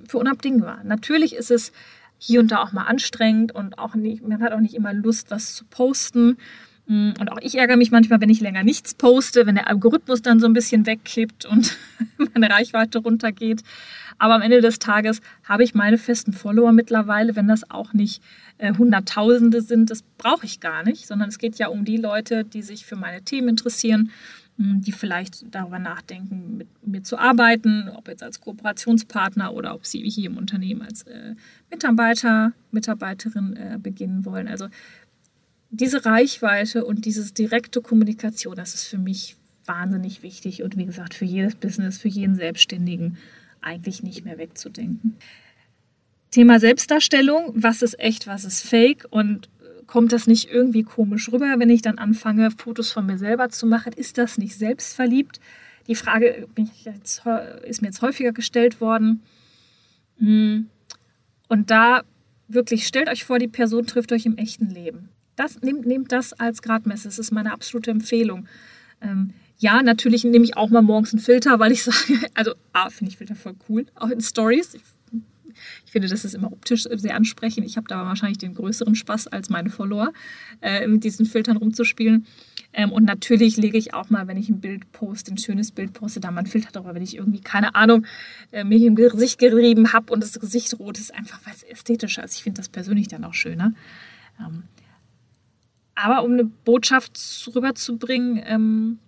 für 0.07 0.17
unabdingbar. 0.17 0.83
Natürlich 0.85 1.35
ist 1.35 1.51
es 1.51 1.71
hier 2.23 2.39
und 2.39 2.51
da 2.51 2.61
auch 2.61 2.71
mal 2.71 2.83
anstrengend 2.83 3.51
und 3.51 3.79
auch 3.79 3.95
nicht, 3.95 4.25
man 4.25 4.43
hat 4.43 4.53
auch 4.53 4.59
nicht 4.59 4.75
immer 4.75 4.93
Lust, 4.93 5.31
was 5.31 5.55
zu 5.55 5.65
posten. 5.65 6.37
Mm, 6.85 7.13
und 7.19 7.31
auch 7.31 7.39
ich 7.41 7.57
ärgere 7.57 7.77
mich 7.77 7.89
manchmal, 7.89 8.21
wenn 8.21 8.29
ich 8.29 8.41
länger 8.41 8.63
nichts 8.63 8.93
poste, 8.93 9.47
wenn 9.47 9.55
der 9.55 9.67
Algorithmus 9.67 10.21
dann 10.21 10.39
so 10.39 10.45
ein 10.45 10.53
bisschen 10.53 10.85
wegkippt 10.85 11.45
und 11.45 11.75
meine 12.33 12.51
Reichweite 12.51 12.99
runtergeht. 12.99 13.63
Aber 14.19 14.35
am 14.35 14.43
Ende 14.43 14.61
des 14.61 14.77
Tages 14.77 15.19
habe 15.43 15.63
ich 15.63 15.73
meine 15.73 15.97
festen 15.97 16.31
Follower 16.31 16.71
mittlerweile, 16.71 17.35
wenn 17.35 17.47
das 17.47 17.71
auch 17.71 17.91
nicht 17.93 18.21
äh, 18.59 18.71
Hunderttausende 18.75 19.61
sind, 19.61 19.89
das 19.89 20.03
brauche 20.19 20.45
ich 20.45 20.59
gar 20.59 20.83
nicht, 20.83 21.07
sondern 21.07 21.29
es 21.29 21.39
geht 21.39 21.57
ja 21.57 21.69
um 21.69 21.85
die 21.85 21.97
Leute, 21.97 22.43
die 22.45 22.61
sich 22.61 22.85
für 22.85 22.97
meine 22.97 23.23
Themen 23.23 23.49
interessieren 23.49 24.11
die 24.57 24.91
vielleicht 24.91 25.43
darüber 25.53 25.79
nachdenken, 25.79 26.57
mit 26.57 26.67
mir 26.85 27.03
zu 27.03 27.17
arbeiten, 27.17 27.89
ob 27.89 28.07
jetzt 28.07 28.21
als 28.21 28.41
Kooperationspartner 28.41 29.53
oder 29.53 29.73
ob 29.73 29.85
sie 29.85 30.01
hier 30.01 30.29
im 30.29 30.37
Unternehmen 30.37 30.81
als 30.83 31.03
äh, 31.03 31.35
Mitarbeiter, 31.69 32.53
Mitarbeiterin 32.71 33.55
äh, 33.55 33.79
beginnen 33.81 34.25
wollen. 34.25 34.47
Also 34.47 34.67
diese 35.71 36.05
Reichweite 36.05 36.85
und 36.85 37.05
diese 37.05 37.33
direkte 37.33 37.81
Kommunikation, 37.81 38.55
das 38.55 38.75
ist 38.75 38.83
für 38.83 38.97
mich 38.97 39.37
wahnsinnig 39.65 40.21
wichtig 40.21 40.63
und 40.63 40.77
wie 40.77 40.85
gesagt 40.85 41.13
für 41.13 41.25
jedes 41.25 41.55
Business, 41.55 41.97
für 41.97 42.09
jeden 42.09 42.35
Selbstständigen 42.35 43.17
eigentlich 43.61 44.03
nicht 44.03 44.25
mehr 44.25 44.37
wegzudenken. 44.37 45.15
Thema 46.31 46.59
Selbstdarstellung, 46.59 47.51
was 47.55 47.81
ist 47.81 47.99
echt, 47.99 48.27
was 48.27 48.45
ist 48.45 48.67
fake 48.67 49.05
und 49.09 49.49
kommt 49.91 50.13
das 50.13 50.25
nicht 50.25 50.49
irgendwie 50.49 50.83
komisch 50.83 51.29
rüber, 51.33 51.53
wenn 51.57 51.69
ich 51.69 51.81
dann 51.81 51.97
anfange, 51.97 52.49
Fotos 52.49 52.93
von 52.93 53.05
mir 53.05 53.17
selber 53.17 53.49
zu 53.49 53.67
machen? 53.67 53.91
Ist 53.91 54.17
das 54.17 54.37
nicht 54.37 54.55
selbstverliebt? 54.55 55.41
Die 55.87 55.95
Frage 55.95 56.47
jetzt, 56.85 57.23
ist 57.63 57.81
mir 57.81 57.89
jetzt 57.89 58.01
häufiger 58.01 58.31
gestellt 58.31 58.79
worden. 58.79 59.21
Hm. 60.17 60.67
Und 61.49 61.71
da 61.71 62.03
wirklich, 62.47 62.87
stellt 62.87 63.09
euch 63.09 63.25
vor, 63.25 63.37
die 63.37 63.49
Person 63.49 63.85
trifft 63.85 64.13
euch 64.13 64.25
im 64.25 64.37
echten 64.37 64.69
Leben. 64.69 65.09
Das, 65.35 65.61
nehmt, 65.61 65.85
nehmt 65.85 66.13
das 66.13 66.31
als 66.31 66.61
Gradmesser. 66.61 67.09
Das 67.09 67.19
ist 67.19 67.31
meine 67.31 67.51
absolute 67.51 67.91
Empfehlung. 67.91 68.47
Ähm, 69.01 69.33
ja, 69.57 69.83
natürlich 69.83 70.23
nehme 70.23 70.45
ich 70.45 70.55
auch 70.55 70.69
mal 70.69 70.81
morgens 70.81 71.11
einen 71.11 71.21
Filter, 71.21 71.59
weil 71.59 71.73
ich 71.73 71.83
sage, 71.83 72.17
also 72.33 72.53
A, 72.71 72.89
finde 72.91 73.11
ich 73.11 73.17
Filter 73.17 73.35
voll 73.35 73.55
cool, 73.67 73.85
auch 73.95 74.09
in 74.09 74.21
Stories. 74.21 74.73
Ich, 74.73 74.83
ich 75.85 75.91
finde, 75.91 76.07
das 76.07 76.25
ist 76.25 76.33
immer 76.33 76.51
optisch 76.51 76.83
sehr 76.83 77.15
ansprechend. 77.15 77.65
Ich 77.65 77.77
habe 77.77 77.87
da 77.87 78.05
wahrscheinlich 78.05 78.37
den 78.37 78.53
größeren 78.53 78.95
Spaß 78.95 79.27
als 79.27 79.49
meine 79.49 79.69
Follower, 79.69 80.11
äh, 80.61 80.87
mit 80.87 81.03
diesen 81.03 81.25
Filtern 81.25 81.57
rumzuspielen. 81.57 82.25
Ähm, 82.73 82.91
und 82.91 83.03
natürlich 83.03 83.57
lege 83.57 83.77
ich 83.77 83.93
auch 83.93 84.09
mal, 84.09 84.27
wenn 84.27 84.37
ich 84.37 84.49
ein 84.49 84.61
Bild 84.61 84.91
poste, 84.91 85.31
ein 85.31 85.37
schönes 85.37 85.71
Bild 85.71 85.93
poste, 85.93 86.19
da 86.19 86.31
mal 86.31 86.39
einen 86.39 86.47
Filter 86.47 86.71
drüber, 86.71 86.95
wenn 86.95 87.03
ich 87.03 87.17
irgendwie, 87.17 87.41
keine 87.41 87.75
Ahnung, 87.75 88.05
äh, 88.51 88.63
mich 88.63 88.83
im 88.83 88.95
Gesicht 88.95 89.39
gerieben 89.39 89.93
habe 89.93 90.13
und 90.13 90.23
das 90.23 90.39
Gesicht 90.39 90.77
rot 90.79 90.97
ist, 90.97 91.13
einfach 91.13 91.39
weil 91.45 91.53
es 91.53 91.63
ästhetischer 91.63 92.23
ist. 92.23 92.35
Ich 92.35 92.43
finde 92.43 92.57
das 92.57 92.69
persönlich 92.69 93.07
dann 93.07 93.25
auch 93.25 93.33
schöner. 93.33 93.73
Ähm, 94.39 94.63
aber 95.95 96.23
um 96.23 96.33
eine 96.33 96.45
Botschaft 96.45 97.19
rüberzubringen, 97.53 98.41
ähm, 98.45 98.99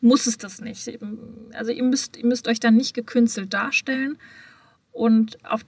muss 0.00 0.26
es 0.26 0.36
das 0.36 0.60
nicht. 0.60 0.88
Also 1.54 1.72
ihr 1.72 1.82
müsst, 1.82 2.16
ihr 2.18 2.26
müsst 2.26 2.46
euch 2.46 2.60
dann 2.60 2.76
nicht 2.76 2.94
gekünstelt 2.94 3.52
darstellen. 3.54 4.18
Und, 4.94 5.44
auf, 5.44 5.62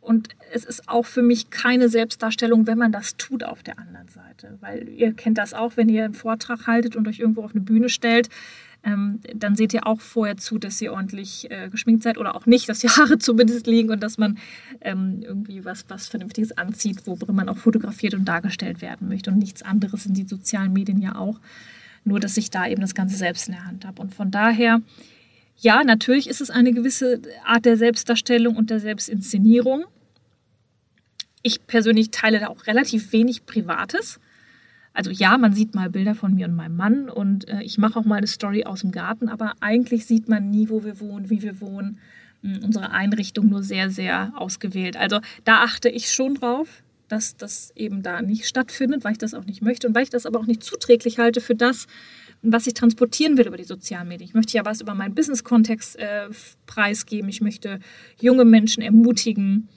und 0.00 0.30
es 0.52 0.64
ist 0.64 0.88
auch 0.88 1.04
für 1.04 1.22
mich 1.22 1.50
keine 1.50 1.88
Selbstdarstellung, 1.88 2.66
wenn 2.66 2.78
man 2.78 2.90
das 2.90 3.16
tut 3.16 3.44
auf 3.44 3.62
der 3.62 3.78
anderen 3.78 4.08
Seite. 4.08 4.56
Weil 4.60 4.88
ihr 4.88 5.12
kennt 5.12 5.38
das 5.38 5.52
auch, 5.52 5.76
wenn 5.76 5.90
ihr 5.90 6.04
einen 6.06 6.14
Vortrag 6.14 6.66
haltet 6.66 6.96
und 6.96 7.06
euch 7.06 7.20
irgendwo 7.20 7.44
auf 7.44 7.52
eine 7.52 7.60
Bühne 7.60 7.90
stellt, 7.90 8.30
ähm, 8.82 9.20
dann 9.34 9.54
seht 9.54 9.74
ihr 9.74 9.86
auch 9.86 10.00
vorher 10.00 10.38
zu, 10.38 10.58
dass 10.58 10.80
ihr 10.80 10.92
ordentlich 10.92 11.50
äh, 11.50 11.68
geschminkt 11.68 12.02
seid 12.02 12.16
oder 12.16 12.34
auch 12.34 12.46
nicht, 12.46 12.68
dass 12.68 12.80
die 12.80 12.88
Haare 12.88 13.18
zumindest 13.18 13.66
liegen 13.66 13.90
und 13.90 14.02
dass 14.02 14.16
man 14.16 14.38
ähm, 14.80 15.20
irgendwie 15.22 15.66
was, 15.66 15.84
was 15.88 16.08
Vernünftiges 16.08 16.56
anzieht, 16.56 17.02
worin 17.04 17.36
man 17.36 17.50
auch 17.50 17.58
fotografiert 17.58 18.14
und 18.14 18.24
dargestellt 18.24 18.80
werden 18.80 19.08
möchte. 19.08 19.30
Und 19.30 19.38
nichts 19.38 19.62
anderes 19.62 20.04
sind 20.04 20.16
die 20.16 20.26
sozialen 20.26 20.72
Medien 20.72 21.00
ja 21.00 21.14
auch. 21.16 21.38
Nur, 22.04 22.18
dass 22.18 22.38
ich 22.38 22.50
da 22.50 22.66
eben 22.66 22.80
das 22.80 22.96
Ganze 22.96 23.16
selbst 23.16 23.48
in 23.48 23.54
der 23.54 23.66
Hand 23.66 23.84
habe. 23.84 24.00
Und 24.00 24.14
von 24.14 24.32
daher, 24.32 24.80
ja, 25.56 25.84
natürlich 25.84 26.28
ist 26.28 26.40
es 26.40 26.50
eine 26.50 26.72
gewisse 26.72 27.20
Art 27.44 27.64
der 27.64 27.76
Selbstdarstellung 27.76 28.56
und 28.56 28.70
der 28.70 28.80
Selbstinszenierung. 28.80 29.84
Ich 31.42 31.66
persönlich 31.66 32.10
teile 32.10 32.40
da 32.40 32.48
auch 32.48 32.66
relativ 32.66 33.12
wenig 33.12 33.46
Privates. 33.46 34.20
Also 34.94 35.10
ja, 35.10 35.38
man 35.38 35.54
sieht 35.54 35.74
mal 35.74 35.88
Bilder 35.88 36.14
von 36.14 36.34
mir 36.34 36.46
und 36.46 36.54
meinem 36.54 36.76
Mann 36.76 37.08
und 37.08 37.48
äh, 37.48 37.62
ich 37.62 37.78
mache 37.78 37.98
auch 37.98 38.04
mal 38.04 38.16
eine 38.16 38.26
Story 38.26 38.64
aus 38.64 38.80
dem 38.80 38.92
Garten, 38.92 39.28
aber 39.28 39.54
eigentlich 39.60 40.04
sieht 40.06 40.28
man 40.28 40.50
nie, 40.50 40.68
wo 40.68 40.84
wir 40.84 41.00
wohnen, 41.00 41.30
wie 41.30 41.42
wir 41.42 41.60
wohnen. 41.60 41.98
Hm, 42.42 42.60
unsere 42.62 42.90
Einrichtung 42.90 43.48
nur 43.48 43.62
sehr, 43.62 43.90
sehr 43.90 44.32
ausgewählt. 44.36 44.96
Also 44.96 45.20
da 45.44 45.62
achte 45.62 45.88
ich 45.88 46.12
schon 46.12 46.34
drauf, 46.34 46.82
dass 47.08 47.36
das 47.36 47.72
eben 47.76 48.02
da 48.02 48.20
nicht 48.20 48.46
stattfindet, 48.46 49.04
weil 49.04 49.12
ich 49.12 49.18
das 49.18 49.34
auch 49.34 49.44
nicht 49.44 49.62
möchte 49.62 49.86
und 49.86 49.94
weil 49.94 50.02
ich 50.02 50.10
das 50.10 50.26
aber 50.26 50.40
auch 50.40 50.46
nicht 50.46 50.62
zuträglich 50.62 51.18
halte 51.18 51.40
für 51.40 51.54
das, 51.54 51.86
was 52.42 52.66
ich 52.66 52.74
transportieren 52.74 53.38
will 53.38 53.46
über 53.46 53.56
die 53.56 53.64
sozialen 53.64 54.08
Medien. 54.08 54.28
Ich 54.28 54.34
möchte 54.34 54.56
ja 54.56 54.64
was 54.64 54.80
über 54.80 54.94
meinen 54.94 55.14
Business-Kontext 55.14 55.98
äh, 55.98 56.28
preisgeben. 56.66 57.28
Ich 57.28 57.40
möchte 57.40 57.78
junge 58.20 58.44
Menschen 58.44 58.82
ermutigen, 58.82 59.68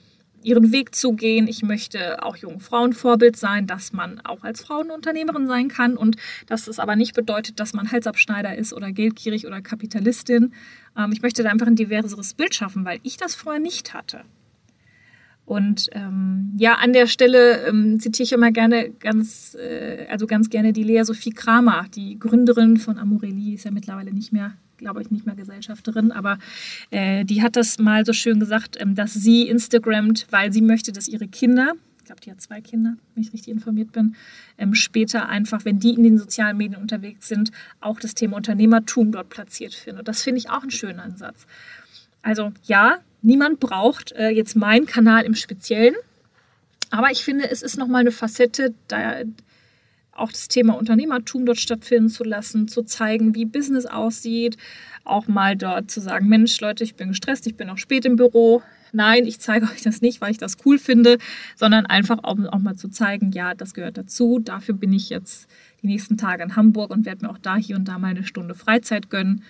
ihren 0.42 0.72
Weg 0.72 0.94
zu 0.94 1.12
gehen. 1.12 1.48
Ich 1.48 1.62
möchte 1.62 2.22
auch 2.22 2.36
jungen 2.36 2.60
Frauen 2.60 2.92
Vorbild 2.92 3.36
sein, 3.36 3.66
dass 3.66 3.92
man 3.92 4.20
auch 4.20 4.42
als 4.42 4.60
Frau 4.60 4.80
eine 4.80 4.94
Unternehmerin 4.94 5.46
sein 5.46 5.68
kann 5.68 5.96
und 5.96 6.16
dass 6.46 6.68
es 6.68 6.78
aber 6.78 6.96
nicht 6.96 7.14
bedeutet, 7.14 7.58
dass 7.60 7.72
man 7.72 7.90
Halsabschneider 7.90 8.56
ist 8.56 8.72
oder 8.72 8.92
geldgierig 8.92 9.46
oder 9.46 9.60
Kapitalistin. 9.60 10.52
Ähm, 10.96 11.12
ich 11.12 11.22
möchte 11.22 11.42
da 11.42 11.50
einfach 11.50 11.66
ein 11.66 11.76
diverseres 11.76 12.34
Bild 12.34 12.54
schaffen, 12.54 12.84
weil 12.84 13.00
ich 13.02 13.16
das 13.16 13.34
vorher 13.34 13.60
nicht 13.60 13.94
hatte. 13.94 14.22
Und 15.46 15.88
ähm, 15.92 16.52
ja, 16.58 16.74
an 16.74 16.92
der 16.92 17.06
Stelle 17.06 17.66
ähm, 17.68 18.00
zitiere 18.00 18.24
ich 18.24 18.32
immer 18.32 18.50
gerne 18.50 18.90
ganz, 18.90 19.54
äh, 19.54 20.06
also 20.10 20.26
ganz 20.26 20.50
gerne 20.50 20.72
die 20.72 20.82
Lea 20.82 21.04
Sophie 21.04 21.30
Kramer, 21.30 21.86
die 21.94 22.18
Gründerin 22.18 22.78
von 22.78 22.98
Amorelli, 22.98 23.54
ist 23.54 23.64
ja 23.64 23.70
mittlerweile 23.70 24.12
nicht 24.12 24.32
mehr, 24.32 24.54
glaube 24.76 25.02
ich, 25.02 25.12
nicht 25.12 25.24
mehr 25.24 25.36
Gesellschafterin, 25.36 26.10
aber 26.10 26.38
äh, 26.90 27.24
die 27.24 27.42
hat 27.42 27.54
das 27.54 27.78
mal 27.78 28.04
so 28.04 28.12
schön 28.12 28.40
gesagt, 28.40 28.76
ähm, 28.80 28.96
dass 28.96 29.14
sie 29.14 29.48
Instagrammt, 29.48 30.26
weil 30.30 30.52
sie 30.52 30.62
möchte, 30.62 30.90
dass 30.90 31.06
ihre 31.06 31.28
Kinder, 31.28 31.74
ich 31.98 32.04
glaube, 32.06 32.20
die 32.22 32.32
hat 32.32 32.40
zwei 32.40 32.60
Kinder, 32.60 32.96
wenn 33.14 33.22
ich 33.22 33.32
richtig 33.32 33.52
informiert 33.52 33.92
bin, 33.92 34.16
ähm, 34.58 34.74
später 34.74 35.28
einfach, 35.28 35.64
wenn 35.64 35.78
die 35.78 35.94
in 35.94 36.02
den 36.02 36.18
sozialen 36.18 36.56
Medien 36.56 36.82
unterwegs 36.82 37.28
sind, 37.28 37.52
auch 37.80 38.00
das 38.00 38.14
Thema 38.14 38.36
Unternehmertum 38.36 39.12
dort 39.12 39.28
platziert 39.28 39.74
finden. 39.74 40.00
Und 40.00 40.08
das 40.08 40.22
finde 40.22 40.40
ich 40.40 40.50
auch 40.50 40.62
einen 40.62 40.72
schönen 40.72 40.98
Ansatz. 40.98 41.46
Also 42.22 42.52
ja, 42.64 42.98
niemand 43.26 43.60
braucht 43.60 44.12
äh, 44.12 44.30
jetzt 44.30 44.56
meinen 44.56 44.86
Kanal 44.86 45.24
im 45.24 45.34
Speziellen. 45.34 45.94
Aber 46.90 47.10
ich 47.10 47.24
finde, 47.24 47.50
es 47.50 47.62
ist 47.62 47.76
nochmal 47.76 48.02
eine 48.02 48.12
Facette, 48.12 48.72
da 48.88 49.22
auch 50.12 50.30
das 50.30 50.48
Thema 50.48 50.74
Unternehmertum 50.74 51.44
dort 51.44 51.58
stattfinden 51.58 52.08
zu 52.08 52.24
lassen, 52.24 52.68
zu 52.68 52.84
zeigen, 52.84 53.34
wie 53.34 53.44
Business 53.44 53.84
aussieht, 53.84 54.56
auch 55.04 55.26
mal 55.26 55.56
dort 55.56 55.90
zu 55.90 56.00
sagen, 56.00 56.28
Mensch, 56.28 56.58
Leute, 56.60 56.84
ich 56.84 56.94
bin 56.94 57.08
gestresst, 57.08 57.46
ich 57.46 57.56
bin 57.56 57.68
auch 57.68 57.76
spät 57.76 58.06
im 58.06 58.16
Büro. 58.16 58.62
Nein, 58.92 59.26
ich 59.26 59.40
zeige 59.40 59.66
euch 59.66 59.82
das 59.82 60.00
nicht, 60.00 60.22
weil 60.22 60.30
ich 60.30 60.38
das 60.38 60.56
cool 60.64 60.78
finde, 60.78 61.18
sondern 61.54 61.84
einfach 61.84 62.20
auch, 62.22 62.38
auch 62.50 62.60
mal 62.60 62.76
zu 62.76 62.88
zeigen, 62.88 63.32
ja, 63.32 63.54
das 63.54 63.74
gehört 63.74 63.98
dazu. 63.98 64.38
Dafür 64.38 64.74
bin 64.74 64.92
ich 64.92 65.10
jetzt 65.10 65.50
die 65.82 65.88
nächsten 65.88 66.16
Tage 66.16 66.44
in 66.44 66.56
Hamburg 66.56 66.90
und 66.90 67.04
werde 67.04 67.26
mir 67.26 67.30
auch 67.30 67.38
da 67.38 67.56
hier 67.56 67.76
und 67.76 67.86
da 67.86 67.98
mal 67.98 68.08
eine 68.08 68.24
Stunde 68.24 68.54
Freizeit 68.54 69.10
gönnen 69.10 69.42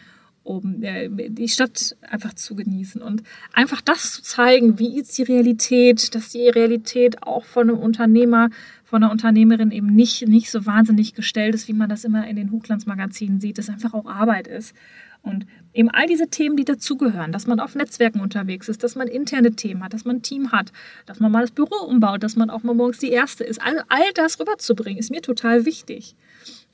um 0.46 0.80
die 0.80 1.48
Stadt 1.48 1.96
einfach 2.08 2.34
zu 2.34 2.54
genießen 2.54 3.02
und 3.02 3.22
einfach 3.52 3.80
das 3.80 4.12
zu 4.12 4.22
zeigen, 4.22 4.78
wie 4.78 4.98
ist 4.98 5.18
die 5.18 5.24
Realität, 5.24 6.14
dass 6.14 6.30
die 6.30 6.48
Realität 6.48 7.22
auch 7.24 7.44
von 7.44 7.68
einem 7.68 7.78
Unternehmer, 7.78 8.50
von 8.84 9.02
einer 9.02 9.10
Unternehmerin 9.10 9.72
eben 9.72 9.88
nicht, 9.88 10.26
nicht 10.28 10.50
so 10.50 10.64
wahnsinnig 10.64 11.14
gestellt 11.14 11.54
ist, 11.54 11.66
wie 11.66 11.72
man 11.72 11.88
das 11.88 12.04
immer 12.04 12.26
in 12.28 12.36
den 12.36 12.52
Hochglanzmagazinen 12.52 13.40
sieht, 13.40 13.58
dass 13.58 13.68
einfach 13.68 13.92
auch 13.92 14.06
Arbeit 14.06 14.46
ist. 14.46 14.74
Und 15.22 15.46
eben 15.74 15.90
all 15.90 16.06
diese 16.06 16.28
Themen, 16.28 16.56
die 16.56 16.64
dazugehören, 16.64 17.32
dass 17.32 17.48
man 17.48 17.58
auf 17.58 17.74
Netzwerken 17.74 18.20
unterwegs 18.20 18.68
ist, 18.68 18.84
dass 18.84 18.94
man 18.94 19.08
interne 19.08 19.50
Themen 19.56 19.82
hat, 19.82 19.92
dass 19.92 20.04
man 20.04 20.16
ein 20.16 20.22
Team 20.22 20.52
hat, 20.52 20.70
dass 21.06 21.18
man 21.18 21.32
mal 21.32 21.40
das 21.40 21.50
Büro 21.50 21.84
umbaut, 21.84 22.22
dass 22.22 22.36
man 22.36 22.50
auch 22.50 22.62
mal 22.62 22.74
morgens 22.74 22.98
die 22.98 23.10
Erste 23.10 23.42
ist. 23.42 23.60
All, 23.60 23.82
all 23.88 24.12
das 24.14 24.38
rüberzubringen, 24.38 25.00
ist 25.00 25.10
mir 25.10 25.22
total 25.22 25.64
wichtig. 25.64 26.14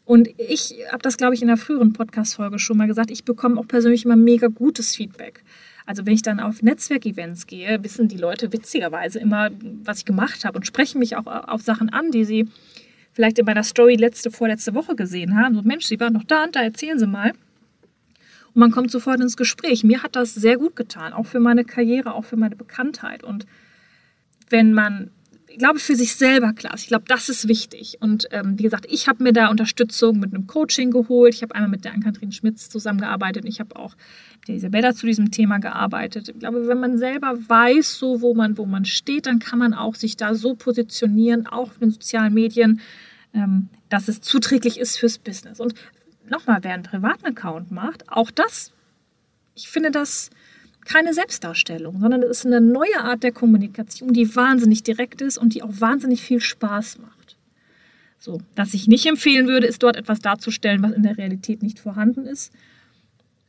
Und 0.04 0.28
ich 0.36 0.74
habe 0.90 1.02
das, 1.02 1.16
glaube 1.16 1.34
ich, 1.34 1.42
in 1.42 1.48
einer 1.48 1.56
früheren 1.56 1.92
Podcast-Folge 1.92 2.58
schon 2.58 2.76
mal 2.76 2.86
gesagt, 2.86 3.10
ich 3.10 3.24
bekomme 3.24 3.58
auch 3.58 3.68
persönlich 3.68 4.04
immer 4.04 4.16
mega 4.16 4.48
gutes 4.48 4.96
Feedback. 4.96 5.44
Also 5.86 6.06
wenn 6.06 6.14
ich 6.14 6.22
dann 6.22 6.40
auf 6.40 6.62
Netzwerkevents 6.62 7.46
gehe, 7.46 7.82
wissen 7.82 8.08
die 8.08 8.16
Leute 8.16 8.52
witzigerweise 8.52 9.18
immer, 9.18 9.50
was 9.84 9.98
ich 9.98 10.04
gemacht 10.04 10.44
habe 10.44 10.56
und 10.58 10.66
sprechen 10.66 10.98
mich 10.98 11.16
auch 11.16 11.26
auf 11.26 11.62
Sachen 11.62 11.88
an, 11.88 12.10
die 12.10 12.24
sie 12.24 12.48
vielleicht 13.12 13.38
in 13.38 13.44
meiner 13.44 13.62
Story 13.62 13.96
letzte, 13.96 14.30
vorletzte 14.30 14.74
Woche 14.74 14.96
gesehen 14.96 15.36
haben. 15.36 15.54
So, 15.54 15.62
Mensch, 15.62 15.86
sie 15.86 16.00
waren 16.00 16.12
noch 16.12 16.24
da 16.24 16.44
und 16.44 16.56
da, 16.56 16.62
erzählen 16.62 16.98
Sie 16.98 17.06
mal. 17.06 17.30
Und 18.54 18.60
man 18.60 18.70
kommt 18.70 18.90
sofort 18.90 19.20
ins 19.20 19.36
Gespräch. 19.36 19.84
Mir 19.84 20.02
hat 20.02 20.16
das 20.16 20.34
sehr 20.34 20.56
gut 20.56 20.76
getan, 20.76 21.12
auch 21.12 21.26
für 21.26 21.40
meine 21.40 21.64
Karriere, 21.64 22.14
auch 22.14 22.24
für 22.24 22.36
meine 22.36 22.56
Bekanntheit. 22.56 23.24
Und 23.24 23.46
wenn 24.50 24.72
man 24.72 25.10
ich 25.52 25.58
glaube, 25.58 25.78
für 25.78 25.96
sich 25.96 26.16
selber 26.16 26.54
klar 26.54 26.72
ist. 26.72 26.82
Ich 26.82 26.88
glaube, 26.88 27.04
das 27.08 27.28
ist 27.28 27.46
wichtig. 27.46 27.98
Und 28.00 28.26
ähm, 28.30 28.58
wie 28.58 28.62
gesagt, 28.62 28.86
ich 28.88 29.06
habe 29.06 29.22
mir 29.22 29.34
da 29.34 29.48
Unterstützung 29.48 30.18
mit 30.18 30.32
einem 30.32 30.46
Coaching 30.46 30.90
geholt. 30.90 31.34
Ich 31.34 31.42
habe 31.42 31.54
einmal 31.54 31.68
mit 31.68 31.84
der 31.84 31.92
Ann-Kathrin 31.92 32.32
Schmitz 32.32 32.70
zusammengearbeitet. 32.70 33.44
Ich 33.44 33.60
habe 33.60 33.76
auch 33.76 33.94
mit 34.40 34.48
der 34.48 34.54
Isabella 34.54 34.94
zu 34.94 35.04
diesem 35.04 35.30
Thema 35.30 35.58
gearbeitet. 35.58 36.30
Ich 36.30 36.38
glaube, 36.38 36.66
wenn 36.68 36.80
man 36.80 36.96
selber 36.96 37.36
weiß, 37.46 37.98
so 37.98 38.22
wo 38.22 38.32
man, 38.34 38.56
wo 38.56 38.64
man 38.64 38.86
steht, 38.86 39.26
dann 39.26 39.40
kann 39.40 39.58
man 39.58 39.74
auch 39.74 39.94
sich 39.94 40.16
da 40.16 40.34
so 40.34 40.54
positionieren, 40.54 41.46
auch 41.46 41.68
auf 41.68 41.78
den 41.78 41.90
sozialen 41.90 42.32
Medien, 42.32 42.80
ähm, 43.34 43.68
dass 43.90 44.08
es 44.08 44.22
zuträglich 44.22 44.80
ist 44.80 44.96
fürs 44.96 45.18
Business. 45.18 45.60
Und 45.60 45.74
nochmal, 46.30 46.60
wer 46.62 46.72
einen 46.72 46.82
privaten 46.82 47.26
Account 47.26 47.70
macht, 47.70 48.08
auch 48.08 48.30
das, 48.30 48.72
ich 49.54 49.68
finde 49.68 49.90
das 49.90 50.30
keine 50.84 51.14
Selbstdarstellung, 51.14 52.00
sondern 52.00 52.22
es 52.22 52.38
ist 52.38 52.46
eine 52.46 52.60
neue 52.60 53.00
Art 53.00 53.22
der 53.22 53.32
Kommunikation, 53.32 54.12
die 54.12 54.34
wahnsinnig 54.34 54.82
direkt 54.82 55.22
ist 55.22 55.38
und 55.38 55.54
die 55.54 55.62
auch 55.62 55.72
wahnsinnig 55.72 56.22
viel 56.22 56.40
Spaß 56.40 56.98
macht. 56.98 57.36
So, 58.18 58.40
was 58.54 58.74
ich 58.74 58.86
nicht 58.86 59.06
empfehlen 59.06 59.48
würde, 59.48 59.66
ist 59.66 59.82
dort 59.82 59.96
etwas 59.96 60.20
darzustellen, 60.20 60.82
was 60.82 60.92
in 60.92 61.02
der 61.02 61.18
Realität 61.18 61.62
nicht 61.62 61.80
vorhanden 61.80 62.26
ist, 62.26 62.52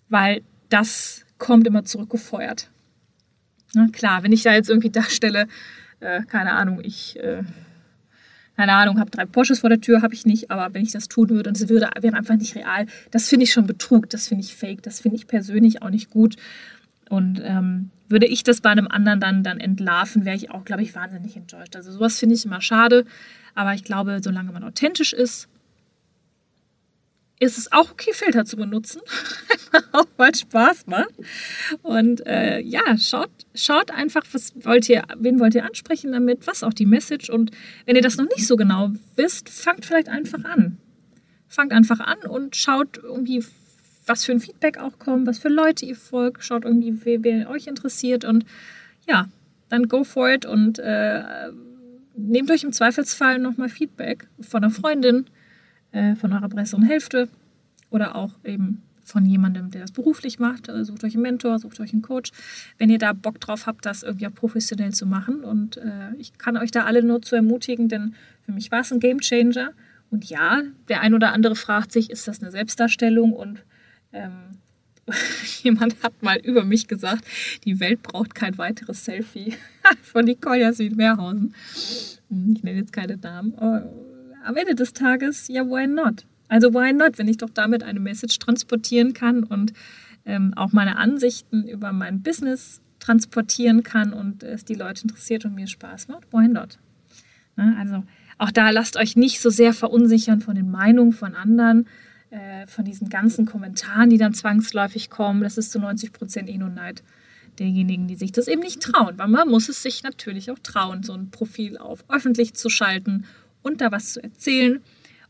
weil 0.09 0.41
das 0.69 1.25
kommt 1.37 1.67
immer 1.67 1.85
zurückgefeuert. 1.85 2.69
Na, 3.75 3.87
klar, 3.91 4.23
wenn 4.23 4.31
ich 4.31 4.43
da 4.43 4.53
jetzt 4.53 4.69
irgendwie 4.69 4.89
darstelle, 4.91 5.47
äh, 5.99 6.23
keine 6.23 6.53
Ahnung, 6.53 6.81
ich, 6.83 7.19
äh, 7.19 7.43
keine 8.55 8.73
Ahnung, 8.73 8.99
habe 8.99 9.11
drei 9.11 9.25
Porsches 9.25 9.59
vor 9.59 9.69
der 9.69 9.81
Tür, 9.81 10.01
habe 10.01 10.13
ich 10.13 10.25
nicht, 10.25 10.51
aber 10.51 10.73
wenn 10.73 10.83
ich 10.83 10.91
das 10.91 11.07
tun 11.07 11.29
würde 11.29 11.49
und 11.49 11.57
es 11.57 11.69
würde, 11.69 11.89
wäre 12.01 12.15
einfach 12.15 12.35
nicht 12.35 12.55
real, 12.55 12.87
das 13.11 13.29
finde 13.29 13.43
ich 13.43 13.51
schon 13.51 13.67
Betrug, 13.67 14.09
das 14.09 14.27
finde 14.27 14.43
ich 14.43 14.55
fake, 14.55 14.83
das 14.83 15.01
finde 15.01 15.17
ich 15.17 15.27
persönlich 15.27 15.81
auch 15.81 15.89
nicht 15.89 16.09
gut. 16.09 16.35
Und 17.13 17.39
ähm, 17.43 17.91
würde 18.09 18.25
ich 18.25 18.41
das 18.41 18.59
bei 18.59 18.71
einem 18.71 18.87
anderen 18.87 19.19
dann, 19.19 19.43
dann 19.43 19.59
entlarven, 19.59 20.25
wäre 20.25 20.35
ich 20.35 20.49
auch, 20.49 20.65
glaube 20.65 20.81
ich, 20.81 20.95
wahnsinnig 20.95 21.37
enttäuscht. 21.37 21.75
Also 21.75 21.91
sowas 21.91 22.17
finde 22.17 22.33
ich 22.33 22.43
immer 22.43 22.59
schade. 22.59 23.05
Aber 23.53 23.75
ich 23.75 23.83
glaube, 23.83 24.19
solange 24.23 24.51
man 24.51 24.63
authentisch 24.63 25.13
ist, 25.13 25.47
ist 27.39 27.59
es 27.59 27.71
auch 27.71 27.91
okay, 27.91 28.13
Filter 28.13 28.45
zu 28.45 28.57
benutzen, 28.57 28.99
auch 29.91 30.07
weil 30.17 30.33
Spaß 30.33 30.87
macht. 30.87 31.13
Und 31.83 32.25
äh, 32.25 32.59
ja, 32.61 32.97
schaut, 32.97 33.29
schaut 33.53 33.91
einfach, 33.91 34.23
was 34.31 34.51
wollt 34.65 34.89
ihr, 34.89 35.03
wen 35.19 35.39
wollt 35.39 35.53
ihr 35.53 35.65
ansprechen 35.65 36.13
damit, 36.13 36.47
was 36.47 36.63
auch 36.63 36.73
die 36.73 36.87
Message. 36.87 37.29
Und 37.29 37.51
wenn 37.85 37.95
ihr 37.95 38.01
das 38.01 38.17
noch 38.17 38.27
nicht 38.35 38.47
so 38.47 38.55
genau 38.55 38.89
wisst, 39.17 39.49
fangt 39.49 39.85
vielleicht 39.85 40.09
einfach 40.09 40.43
an. 40.45 40.79
Fangt 41.47 41.73
einfach 41.73 41.99
an 41.99 42.27
und 42.27 42.55
schaut 42.55 42.97
irgendwie, 42.97 43.45
was 44.05 44.25
für 44.25 44.31
ein 44.31 44.39
Feedback 44.39 44.77
auch 44.77 44.99
kommt, 44.99 45.27
was 45.27 45.39
für 45.39 45.49
Leute 45.49 45.85
ihr 45.85 45.95
folgt, 45.95 46.43
schaut 46.43 46.65
irgendwie, 46.65 47.05
wer, 47.05 47.23
wer 47.23 47.49
euch 47.49 47.67
interessiert 47.67 48.25
und 48.25 48.45
ja, 49.07 49.29
dann 49.69 49.87
go 49.87 50.03
for 50.03 50.29
it 50.29 50.45
und 50.45 50.79
äh, 50.79 51.23
nehmt 52.15 52.51
euch 52.51 52.63
im 52.63 52.73
Zweifelsfall 52.73 53.39
nochmal 53.39 53.69
Feedback 53.69 54.27
von 54.39 54.63
einer 54.63 54.71
Freundin, 54.71 55.25
äh, 55.91 56.15
von 56.15 56.31
eurer 56.33 56.49
besseren 56.49 56.83
Hälfte 56.83 57.29
oder 57.89 58.15
auch 58.15 58.31
eben 58.43 58.81
von 59.03 59.25
jemandem, 59.25 59.69
der 59.69 59.81
das 59.81 59.91
beruflich 59.91 60.39
macht. 60.39 60.69
Also 60.69 60.93
sucht 60.93 61.03
euch 61.03 61.13
einen 61.13 61.23
Mentor, 61.23 61.59
sucht 61.59 61.79
euch 61.79 61.93
einen 61.93 62.01
Coach, 62.01 62.31
wenn 62.77 62.89
ihr 62.89 62.97
da 62.97 63.13
Bock 63.13 63.39
drauf 63.39 63.67
habt, 63.67 63.85
das 63.85 64.03
irgendwie 64.03 64.27
auch 64.27 64.33
professionell 64.33 64.93
zu 64.93 65.05
machen. 65.05 65.43
Und 65.43 65.77
äh, 65.77 66.15
ich 66.17 66.37
kann 66.37 66.57
euch 66.57 66.71
da 66.71 66.85
alle 66.85 67.03
nur 67.03 67.21
zu 67.21 67.35
ermutigen, 67.35 67.89
denn 67.89 68.15
für 68.45 68.53
mich 68.53 68.71
war 68.71 68.81
es 68.81 68.91
ein 68.91 68.99
Game 68.99 69.19
Changer. 69.19 69.71
Und 70.09 70.25
ja, 70.25 70.61
der 70.87 71.01
ein 71.01 71.13
oder 71.13 71.33
andere 71.33 71.55
fragt 71.55 71.91
sich, 71.91 72.09
ist 72.09 72.27
das 72.27 72.41
eine 72.41 72.51
Selbstdarstellung? 72.51 73.33
Und 73.33 73.63
ähm, 74.13 74.59
jemand 75.63 76.01
hat 76.03 76.23
mal 76.23 76.37
über 76.37 76.63
mich 76.63 76.87
gesagt, 76.87 77.25
die 77.65 77.79
Welt 77.79 78.01
braucht 78.03 78.35
kein 78.35 78.57
weiteres 78.57 79.03
Selfie 79.03 79.53
von 80.01 80.25
Nicole 80.25 80.61
Jasmin 80.61 80.95
Mehrhausen. 80.95 81.53
Hm, 82.29 82.53
ich 82.55 82.63
nenne 82.63 82.79
jetzt 82.79 82.93
keine 82.93 83.17
Namen. 83.17 83.53
Aber 83.55 83.91
am 84.45 84.55
Ende 84.55 84.75
des 84.75 84.93
Tages, 84.93 85.47
ja, 85.47 85.65
why 85.65 85.87
not? 85.87 86.25
Also 86.47 86.73
why 86.73 86.93
not, 86.93 87.17
wenn 87.17 87.27
ich 87.27 87.37
doch 87.37 87.49
damit 87.49 87.83
eine 87.83 87.99
Message 87.99 88.39
transportieren 88.39 89.13
kann 89.13 89.43
und 89.43 89.73
ähm, 90.25 90.53
auch 90.55 90.71
meine 90.71 90.97
Ansichten 90.97 91.67
über 91.67 91.91
mein 91.91 92.21
Business 92.21 92.81
transportieren 92.99 93.83
kann 93.83 94.13
und 94.13 94.43
es 94.43 94.63
die 94.63 94.75
Leute 94.75 95.03
interessiert 95.03 95.45
und 95.45 95.55
mir 95.55 95.67
Spaß 95.67 96.07
macht, 96.07 96.31
why 96.31 96.47
not? 96.47 96.79
Na, 97.55 97.75
also 97.77 98.03
auch 98.37 98.51
da 98.51 98.69
lasst 98.69 98.97
euch 98.97 99.15
nicht 99.15 99.41
so 99.41 99.49
sehr 99.49 99.73
verunsichern 99.73 100.41
von 100.41 100.55
den 100.55 100.71
Meinungen 100.71 101.11
von 101.11 101.35
anderen, 101.35 101.87
äh, 102.33 102.65
von 102.65 102.83
diesen 102.83 103.09
ganzen 103.09 103.45
Kommentaren, 103.45 104.09
die 104.09 104.17
dann 104.17 104.33
zwangsläufig 104.33 105.11
kommen. 105.11 105.41
Das 105.43 105.59
ist 105.59 105.71
zu 105.71 105.79
90 105.79 106.11
Prozent 106.11 106.49
eh 106.49 106.57
nur 106.57 106.69
Neid 106.69 107.03
derjenigen, 107.59 108.07
die 108.07 108.15
sich 108.15 108.31
das 108.31 108.47
eben 108.47 108.61
nicht 108.61 108.81
trauen. 108.81 109.19
Weil 109.19 109.27
man 109.27 109.47
muss 109.47 109.69
es 109.69 109.83
sich 109.83 110.01
natürlich 110.01 110.49
auch 110.49 110.57
trauen, 110.57 111.03
so 111.03 111.13
ein 111.13 111.29
Profil 111.29 111.77
auf 111.77 112.03
öffentlich 112.09 112.55
zu 112.55 112.69
schalten 112.69 113.25
und 113.61 113.81
da 113.81 113.91
was 113.91 114.13
zu 114.13 114.23
erzählen 114.23 114.81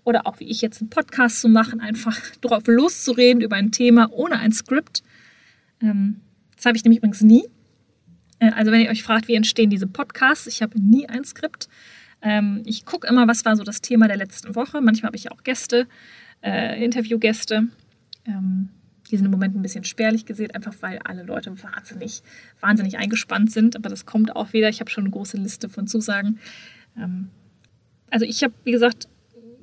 oder 0.05 0.27
auch 0.27 0.39
wie 0.39 0.50
ich 0.50 0.62
jetzt 0.62 0.79
einen 0.79 0.89
Podcast 0.89 1.41
zu 1.41 1.50
machen, 1.50 1.81
einfach 1.81 2.17
drauf 2.41 2.63
loszureden 2.67 3.41
über 3.41 3.57
ein 3.57 3.72
Thema 3.72 4.10
ohne 4.13 4.39
ein 4.39 4.53
Skript. 4.53 5.03
Ähm, 5.81 6.22
das 6.55 6.65
habe 6.65 6.77
ich 6.77 6.86
nämlich 6.86 7.00
übrigens 7.00 7.22
nie. 7.22 7.43
Äh, 8.39 8.51
also 8.51 8.72
wenn 8.72 8.79
ihr 8.79 8.89
euch 8.89 9.03
fragt, 9.03 9.27
wie 9.27 9.36
entstehen 9.36 9.69
diese 9.69 9.88
Podcasts, 9.88 10.48
ich 10.48 10.62
habe 10.62 10.79
nie 10.79 11.10
ein 11.10 11.25
Skript. 11.25 11.67
Ähm, 12.22 12.63
ich 12.65 12.86
gucke 12.86 13.07
immer, 13.07 13.27
was 13.27 13.43
war 13.43 13.57
so 13.57 13.63
das 13.63 13.81
Thema 13.81 14.07
der 14.07 14.15
letzten 14.15 14.55
Woche. 14.55 14.79
Manchmal 14.79 15.07
habe 15.07 15.17
ich 15.17 15.31
auch 15.33 15.43
Gäste, 15.43 15.88
äh, 16.44 16.84
Interviewgäste. 16.84 17.68
Ähm, 18.26 18.70
die 19.10 19.18
sind 19.18 19.26
im 19.26 19.32
Moment 19.32 19.56
ein 19.56 19.62
bisschen 19.62 19.84
spärlich 19.84 20.26
gesehen, 20.26 20.52
einfach 20.52 20.74
weil 20.82 21.00
alle 21.04 21.24
Leute 21.24 21.52
wahnsinnig, 21.62 22.24
wahnsinnig 22.62 22.98
eingespannt 22.98 23.52
sind. 23.52 23.76
Aber 23.76 23.90
das 23.90 24.06
kommt 24.06 24.36
auch 24.36 24.54
wieder. 24.54 24.70
Ich 24.70 24.80
habe 24.80 24.90
schon 24.90 25.04
eine 25.04 25.12
große 25.12 25.38
Liste 25.38 25.70
von 25.70 25.88
Zusagen. 25.88 26.40
Ähm, 26.98 27.30
also 28.10 28.26
ich 28.26 28.44
habe, 28.44 28.54
wie 28.64 28.72
gesagt, 28.72 29.08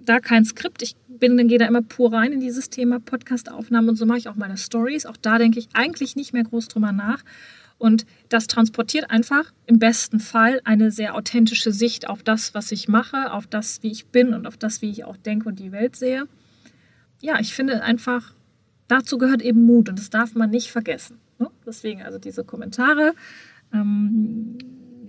da 0.05 0.21
kein 0.21 0.45
Skript. 0.45 0.83
Ich 0.83 0.97
bin, 1.09 1.37
gehe 1.49 1.59
da 1.59 1.67
immer 1.67 1.83
pur 1.83 2.13
rein 2.13 2.33
in 2.33 2.41
dieses 2.41 2.71
Thema 2.71 3.01
Podcast-Aufnahmen 3.01 3.91
und 3.91 3.97
so 3.97 4.07
mache 4.07 4.19
ich 4.19 4.29
auch 4.29 4.37
meine 4.37 4.57
Stories. 4.57 5.07
Auch 5.07 5.17
da 5.17 5.39
denke 5.39 5.59
ich 5.59 5.69
eigentlich 5.73 6.17
nicht 6.17 6.33
mehr 6.33 6.45
groß 6.45 6.69
drüber 6.69 6.93
nach. 6.93 7.23
Und 7.79 8.05
das 8.29 8.47
transportiert 8.47 9.11
einfach 9.11 9.53
im 9.66 9.79
besten 9.79 10.21
Fall 10.21 10.61
eine 10.64 10.90
sehr 10.90 11.14
authentische 11.14 11.73
Sicht 11.73 12.09
auf 12.09 12.23
das, 12.23 12.55
was 12.55 12.73
ich 12.73 12.88
mache, 12.88 13.33
auf 13.33 13.47
das, 13.47 13.83
wie 13.83 13.90
ich 13.90 14.07
bin 14.07 14.35
und 14.35 14.47
auf 14.47 14.59
das, 14.59 14.83
wie 14.83 14.90
ich 14.90 15.05
auch 15.05 15.16
denke 15.16 15.49
und 15.49 15.59
die 15.59 15.73
Welt 15.73 15.97
sehe. 15.97 16.27
Ja, 17.20 17.38
ich 17.40 17.54
finde 17.54 17.83
einfach, 17.83 18.35
dazu 18.88 19.18
gehört 19.18 19.42
eben 19.42 19.64
Mut 19.64 19.88
und 19.88 19.98
das 19.98 20.11
darf 20.11 20.35
man 20.35 20.50
nicht 20.50 20.70
vergessen. 20.70 21.18
Ne? 21.38 21.50
Deswegen 21.66 22.02
also 22.02 22.18
diese 22.18 22.44
Kommentare, 22.44 23.14
ähm, 23.72 24.59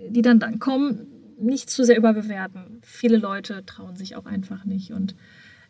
die 0.09 0.21
dann, 0.21 0.39
dann 0.39 0.59
kommen, 0.59 1.07
nicht 1.39 1.69
zu 1.69 1.83
sehr 1.83 1.97
überbewerten. 1.97 2.81
Viele 2.83 3.17
Leute 3.17 3.65
trauen 3.65 3.95
sich 3.95 4.15
auch 4.15 4.25
einfach 4.25 4.63
nicht 4.65 4.91
und 4.91 5.15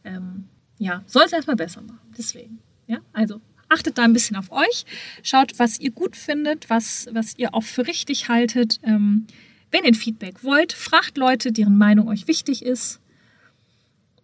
ähm, 0.03 0.45
ja, 0.77 1.03
soll 1.05 1.23
es 1.25 1.33
erstmal 1.33 1.55
besser 1.55 1.81
machen. 1.81 1.99
Deswegen, 2.17 2.59
ja, 2.87 2.99
also 3.13 3.39
achtet 3.69 3.97
da 3.97 4.03
ein 4.03 4.13
bisschen 4.13 4.35
auf 4.35 4.51
euch, 4.51 4.85
schaut, 5.23 5.57
was 5.57 5.79
ihr 5.79 5.91
gut 5.91 6.15
findet, 6.15 6.69
was, 6.69 7.07
was 7.13 7.37
ihr 7.37 7.55
auch 7.55 7.63
für 7.63 7.87
richtig 7.87 8.27
haltet. 8.27 8.79
Ähm, 8.83 9.27
wenn 9.71 9.85
ihr 9.85 9.93
Feedback 9.93 10.43
wollt, 10.43 10.73
fragt 10.73 11.17
Leute, 11.17 11.51
deren 11.51 11.77
Meinung 11.77 12.09
euch 12.09 12.27
wichtig 12.27 12.65
ist. 12.65 12.99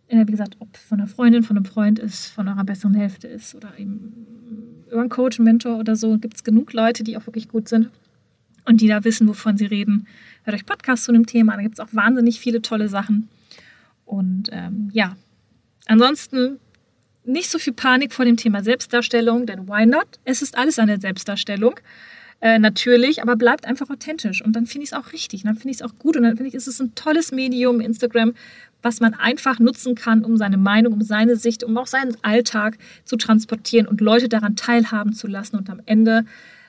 Äh, 0.07 0.25
wie 0.27 0.31
gesagt, 0.31 0.55
ob 0.59 0.75
von 0.77 0.99
einer 0.99 1.07
Freundin, 1.07 1.43
von 1.43 1.57
einem 1.57 1.65
Freund 1.65 1.99
ist, 1.99 2.27
von 2.27 2.47
eurer 2.47 2.63
besseren 2.63 2.95
Hälfte 2.95 3.27
ist 3.27 3.55
oder 3.55 3.77
eben 3.77 4.85
über 4.89 5.01
einen 5.01 5.09
Coach, 5.09 5.39
einen 5.39 5.45
Mentor 5.45 5.77
oder 5.77 5.95
so, 5.95 6.17
gibt 6.17 6.35
es 6.35 6.43
genug 6.43 6.73
Leute, 6.73 7.03
die 7.03 7.17
auch 7.17 7.25
wirklich 7.25 7.49
gut 7.49 7.67
sind 7.67 7.89
und 8.65 8.81
die 8.81 8.87
da 8.87 9.03
wissen, 9.03 9.27
wovon 9.27 9.57
sie 9.57 9.65
reden. 9.65 10.07
Hört 10.43 10.55
euch 10.55 10.65
Podcasts 10.65 11.05
zu 11.05 11.11
dem 11.11 11.25
Thema, 11.25 11.55
da 11.55 11.61
gibt 11.61 11.79
es 11.79 11.85
auch 11.85 11.93
wahnsinnig 11.93 12.39
viele 12.39 12.61
tolle 12.61 12.87
Sachen. 12.87 13.27
Und 14.05 14.49
ähm, 14.51 14.89
ja, 14.93 15.17
ansonsten 15.87 16.59
nicht 17.25 17.49
so 17.49 17.59
viel 17.59 17.73
Panik 17.73 18.13
vor 18.13 18.23
dem 18.23 18.37
Thema 18.37 18.63
Selbstdarstellung, 18.63 19.45
denn 19.45 19.67
why 19.67 19.85
not? 19.85 20.19
Es 20.23 20.41
ist 20.41 20.57
alles 20.57 20.79
eine 20.79 20.99
Selbstdarstellung. 20.99 21.75
Äh, 22.39 22.59
natürlich, 22.59 23.21
aber 23.21 23.35
bleibt 23.35 23.65
einfach 23.65 23.89
authentisch. 23.89 24.43
Und 24.43 24.55
dann 24.55 24.67
finde 24.67 24.83
ich 24.83 24.91
es 24.91 24.97
auch 24.97 25.11
richtig. 25.11 25.43
Und 25.43 25.47
dann 25.47 25.55
finde 25.55 25.71
ich 25.71 25.77
es 25.77 25.81
auch 25.81 25.97
gut. 25.97 26.15
Und 26.17 26.23
dann 26.23 26.37
finde 26.37 26.49
ich, 26.49 26.53
ist 26.53 26.67
es 26.67 26.79
ein 26.79 26.93
tolles 26.93 27.31
Medium, 27.31 27.81
Instagram, 27.81 28.33
was 28.83 28.99
man 28.99 29.15
einfach 29.15 29.59
nutzen 29.59 29.95
kann, 29.95 30.23
um 30.23 30.37
seine 30.37 30.57
Meinung, 30.57 30.93
um 30.93 31.01
seine 31.01 31.35
Sicht, 31.35 31.63
um 31.63 31.75
auch 31.77 31.87
seinen 31.87 32.15
Alltag 32.21 32.77
zu 33.05 33.17
transportieren 33.17 33.87
und 33.87 34.01
Leute 34.01 34.29
daran 34.29 34.55
teilhaben 34.55 35.13
zu 35.13 35.27
lassen. 35.27 35.57
Und 35.57 35.69
am 35.69 35.81
Ende 35.85 36.25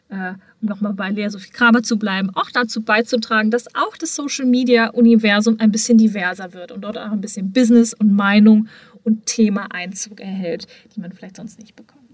äh, 0.08 0.32
um 0.60 0.68
nochmal 0.68 0.94
bei 0.94 1.10
Lea 1.10 1.28
Sophie 1.28 1.50
Kramer 1.50 1.82
zu 1.82 1.98
bleiben, 1.98 2.30
auch 2.34 2.50
dazu 2.50 2.82
beizutragen, 2.82 3.50
dass 3.50 3.74
auch 3.74 3.96
das 3.96 4.14
Social 4.14 4.46
Media 4.46 4.88
Universum 4.88 5.60
ein 5.60 5.70
bisschen 5.70 5.98
diverser 5.98 6.54
wird 6.54 6.72
und 6.72 6.80
dort 6.82 6.96
auch 6.96 7.12
ein 7.12 7.20
bisschen 7.20 7.52
Business 7.52 7.94
und 7.94 8.12
Meinung 8.14 8.68
und 9.04 9.26
Thema 9.26 9.66
Einzug 9.70 10.20
erhält, 10.20 10.66
die 10.94 11.00
man 11.00 11.12
vielleicht 11.12 11.36
sonst 11.36 11.58
nicht 11.58 11.76
bekommt. 11.76 12.07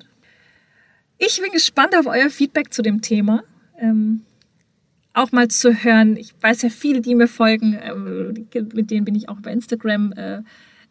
Ich 1.18 1.40
bin 1.40 1.52
gespannt 1.52 1.96
auf 1.96 2.06
euer 2.06 2.30
Feedback 2.30 2.72
zu 2.72 2.82
dem 2.82 3.00
Thema. 3.00 3.44
Ähm, 3.78 4.22
auch 5.12 5.32
mal 5.32 5.48
zu 5.48 5.72
hören. 5.72 6.16
Ich 6.16 6.34
weiß 6.40 6.62
ja 6.62 6.68
viele, 6.68 7.00
die 7.00 7.14
mir 7.14 7.28
folgen, 7.28 7.74
äh, 7.74 7.94
mit 8.74 8.90
denen 8.90 9.04
bin 9.04 9.14
ich 9.14 9.28
auch 9.28 9.40
bei 9.40 9.52
Instagram 9.52 10.12
äh, 10.12 10.42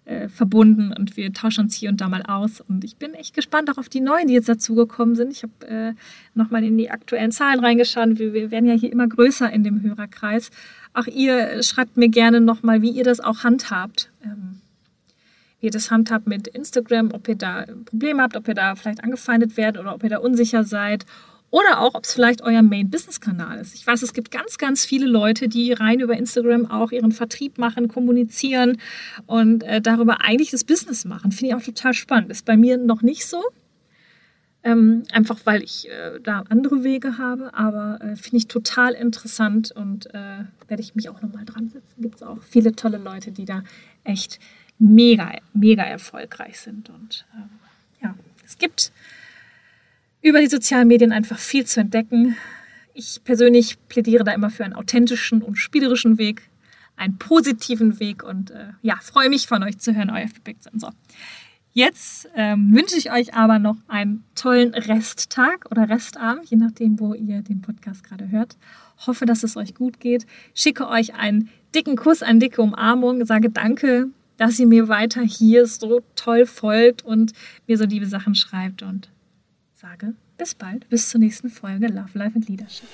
äh, 0.06 0.30
verbunden 0.30 0.94
und 0.98 1.16
wir 1.18 1.32
tauschen 1.34 1.66
uns 1.66 1.76
hier 1.76 1.90
und 1.90 2.02
da 2.02 2.10
mal 2.10 2.24
aus. 2.24 2.62
Und 2.62 2.84
ich 2.84 2.98
bin 2.98 3.14
echt 3.14 3.34
gespannt 3.34 3.70
auch 3.70 3.78
auf 3.78 3.90
die 3.90 4.02
neuen, 4.02 4.28
die 4.28 4.34
jetzt 4.34 4.50
dazugekommen 4.50 5.16
sind. 5.16 5.32
Ich 5.32 5.44
habe 5.44 5.68
äh, 5.68 5.94
nochmal 6.34 6.64
in 6.64 6.78
die 6.78 6.90
aktuellen 6.90 7.32
Zahlen 7.32 7.60
reingeschaut. 7.60 8.20
Wir, 8.20 8.34
wir, 8.34 8.52
werden 8.52 8.68
ja 8.68 8.76
hier 8.76 8.92
immer 8.92 9.08
größer 9.08 9.52
in 9.52 9.64
dem 9.64 9.82
Hörerkreis. 9.82 10.52
Auch 10.94 11.08
ihr 11.08 11.62
schreibt 11.64 11.98
mir 11.98 12.10
gerne 12.10 12.42
nochmal, 12.42 12.82
wie 12.82 12.92
ihr 12.92 13.04
das 13.04 13.20
auch 13.20 13.44
handhabt. 13.44 14.12
Ähm, 14.24 14.60
wie 15.64 15.68
ihr 15.68 15.72
das 15.72 15.90
handhabt 15.90 16.28
mit 16.28 16.48
Instagram, 16.50 17.12
ob 17.14 17.28
ihr 17.30 17.36
da 17.36 17.66
Probleme 17.86 18.22
habt, 18.22 18.36
ob 18.36 18.48
ihr 18.50 18.54
da 18.54 18.76
vielleicht 18.76 19.02
angefeindet 19.04 19.56
werdet 19.56 19.82
oder 19.82 19.96
ob 19.96 20.04
ihr 20.04 20.10
da 20.10 20.18
unsicher 20.18 20.66
seid 20.66 21.06
oder 21.52 21.80
auch, 21.80 21.94
ob 21.96 22.04
es 22.04 22.14
vielleicht 22.14 22.42
euer 22.42 22.62
Main-Business-Kanal 22.62 23.60
ist. 23.60 23.74
Ich 23.74 23.88
weiß, 23.88 24.02
es 24.02 24.14
gibt 24.14 24.30
ganz, 24.30 24.58
ganz 24.58 24.84
viele 24.84 25.06
Leute, 25.06 25.48
die 25.48 25.72
rein 25.72 26.02
über 26.02 26.18
Instagram 26.18 26.66
auch 26.66 26.92
ihren 26.92 27.14
Vertrieb 27.14 27.58
machen, 27.58 27.88
kommunizieren 27.88 28.78
und 29.26 29.64
äh, 29.64 29.80
darüber 29.80 30.22
eigentlich 30.22 30.52
das 30.52 30.66
Business 30.66 31.06
machen. 31.06 31.32
Finde 31.32 31.56
ich 31.56 31.56
auch 31.56 31.66
total 31.66 31.94
spannend. 31.94 32.30
Ist 32.30 32.46
bei 32.46 32.58
mir 32.58 32.78
noch 32.78 33.02
nicht 33.02 33.26
so. 33.26 33.42
Ähm, 34.64 35.04
einfach 35.12 35.40
weil 35.46 35.62
ich 35.62 35.88
äh, 35.90 36.20
da 36.22 36.44
andere 36.50 36.84
Wege 36.84 37.18
habe, 37.18 37.54
aber 37.54 38.00
äh, 38.02 38.16
finde 38.16 38.38
ich 38.38 38.48
total 38.48 38.94
interessant 38.94 39.72
und 39.72 40.08
äh, 40.14 40.46
werde 40.68 40.82
ich 40.82 40.96
mich 40.96 41.10
auch 41.10 41.22
nochmal 41.22 41.46
dran 41.46 41.70
setzen. 41.70 42.02
Gibt 42.02 42.16
es 42.16 42.24
auch 42.24 42.42
viele 42.42 42.74
tolle 42.74 42.98
Leute, 42.98 43.32
die 43.32 43.46
da 43.46 43.64
echt 44.06 44.40
mega, 44.84 45.32
mega 45.54 45.84
erfolgreich 45.84 46.60
sind. 46.60 46.90
Und 46.90 47.26
ähm, 47.36 47.50
ja, 48.02 48.16
es 48.46 48.58
gibt 48.58 48.92
über 50.22 50.40
die 50.40 50.48
sozialen 50.48 50.88
Medien 50.88 51.12
einfach 51.12 51.40
viel 51.40 51.66
zu 51.66 51.80
entdecken. 51.80 52.36
Ich 52.94 53.22
persönlich 53.24 53.78
plädiere 53.88 54.24
da 54.24 54.34
immer 54.34 54.50
für 54.50 54.66
einen 54.66 54.74
authentischen 54.74 55.42
und 55.42 55.56
spielerischen 55.56 56.18
Weg, 56.18 56.50
einen 56.96 57.18
positiven 57.18 58.00
Weg 58.00 58.24
und 58.24 58.52
äh, 58.52 58.68
ja, 58.82 58.98
freue 59.02 59.30
mich 59.30 59.48
von 59.48 59.64
euch 59.64 59.80
zu 59.80 59.96
hören, 59.96 60.10
euer 60.10 60.28
Feedback. 60.28 60.58
So. 60.76 60.90
Jetzt 61.76 62.30
ähm, 62.36 62.76
wünsche 62.76 62.98
ich 62.98 63.12
euch 63.12 63.34
aber 63.34 63.58
noch 63.58 63.78
einen 63.88 64.24
tollen 64.36 64.76
Resttag 64.76 65.66
oder 65.72 65.90
Restabend, 65.90 66.46
je 66.50 66.58
nachdem, 66.58 67.00
wo 67.00 67.16
ihr 67.16 67.42
den 67.42 67.62
Podcast 67.62 68.04
gerade 68.04 68.30
hört. 68.30 68.58
Hoffe, 69.08 69.26
dass 69.26 69.42
es 69.42 69.58
euch 69.58 69.74
gut 69.74 70.00
geht. 70.00 70.28
Schicke 70.54 70.88
euch 70.88 71.16
einen 71.16 71.50
dicken 71.74 71.96
Kuss, 71.96 72.22
eine 72.22 72.38
dicke 72.38 72.62
Umarmung. 72.62 73.26
Sage 73.26 73.50
danke, 73.50 74.10
dass 74.44 74.60
ihr 74.60 74.68
mir 74.68 74.90
weiter 74.90 75.22
hier 75.22 75.66
so 75.66 76.02
toll 76.18 76.46
folgt 76.46 77.06
und 77.06 77.32
mir 77.66 77.78
so 77.78 77.86
liebe 77.86 78.06
Sachen 78.08 78.36
schreibt. 78.36 78.84
Und 78.84 79.10
sage 79.74 80.16
bis 80.38 80.54
bald, 80.54 80.90
bis 80.90 81.10
zur 81.10 81.22
nächsten 81.22 81.50
Folge 81.50 81.88
Love, 81.88 82.10
Life 82.14 82.36
and 82.36 82.50
Leadership. 82.50 82.90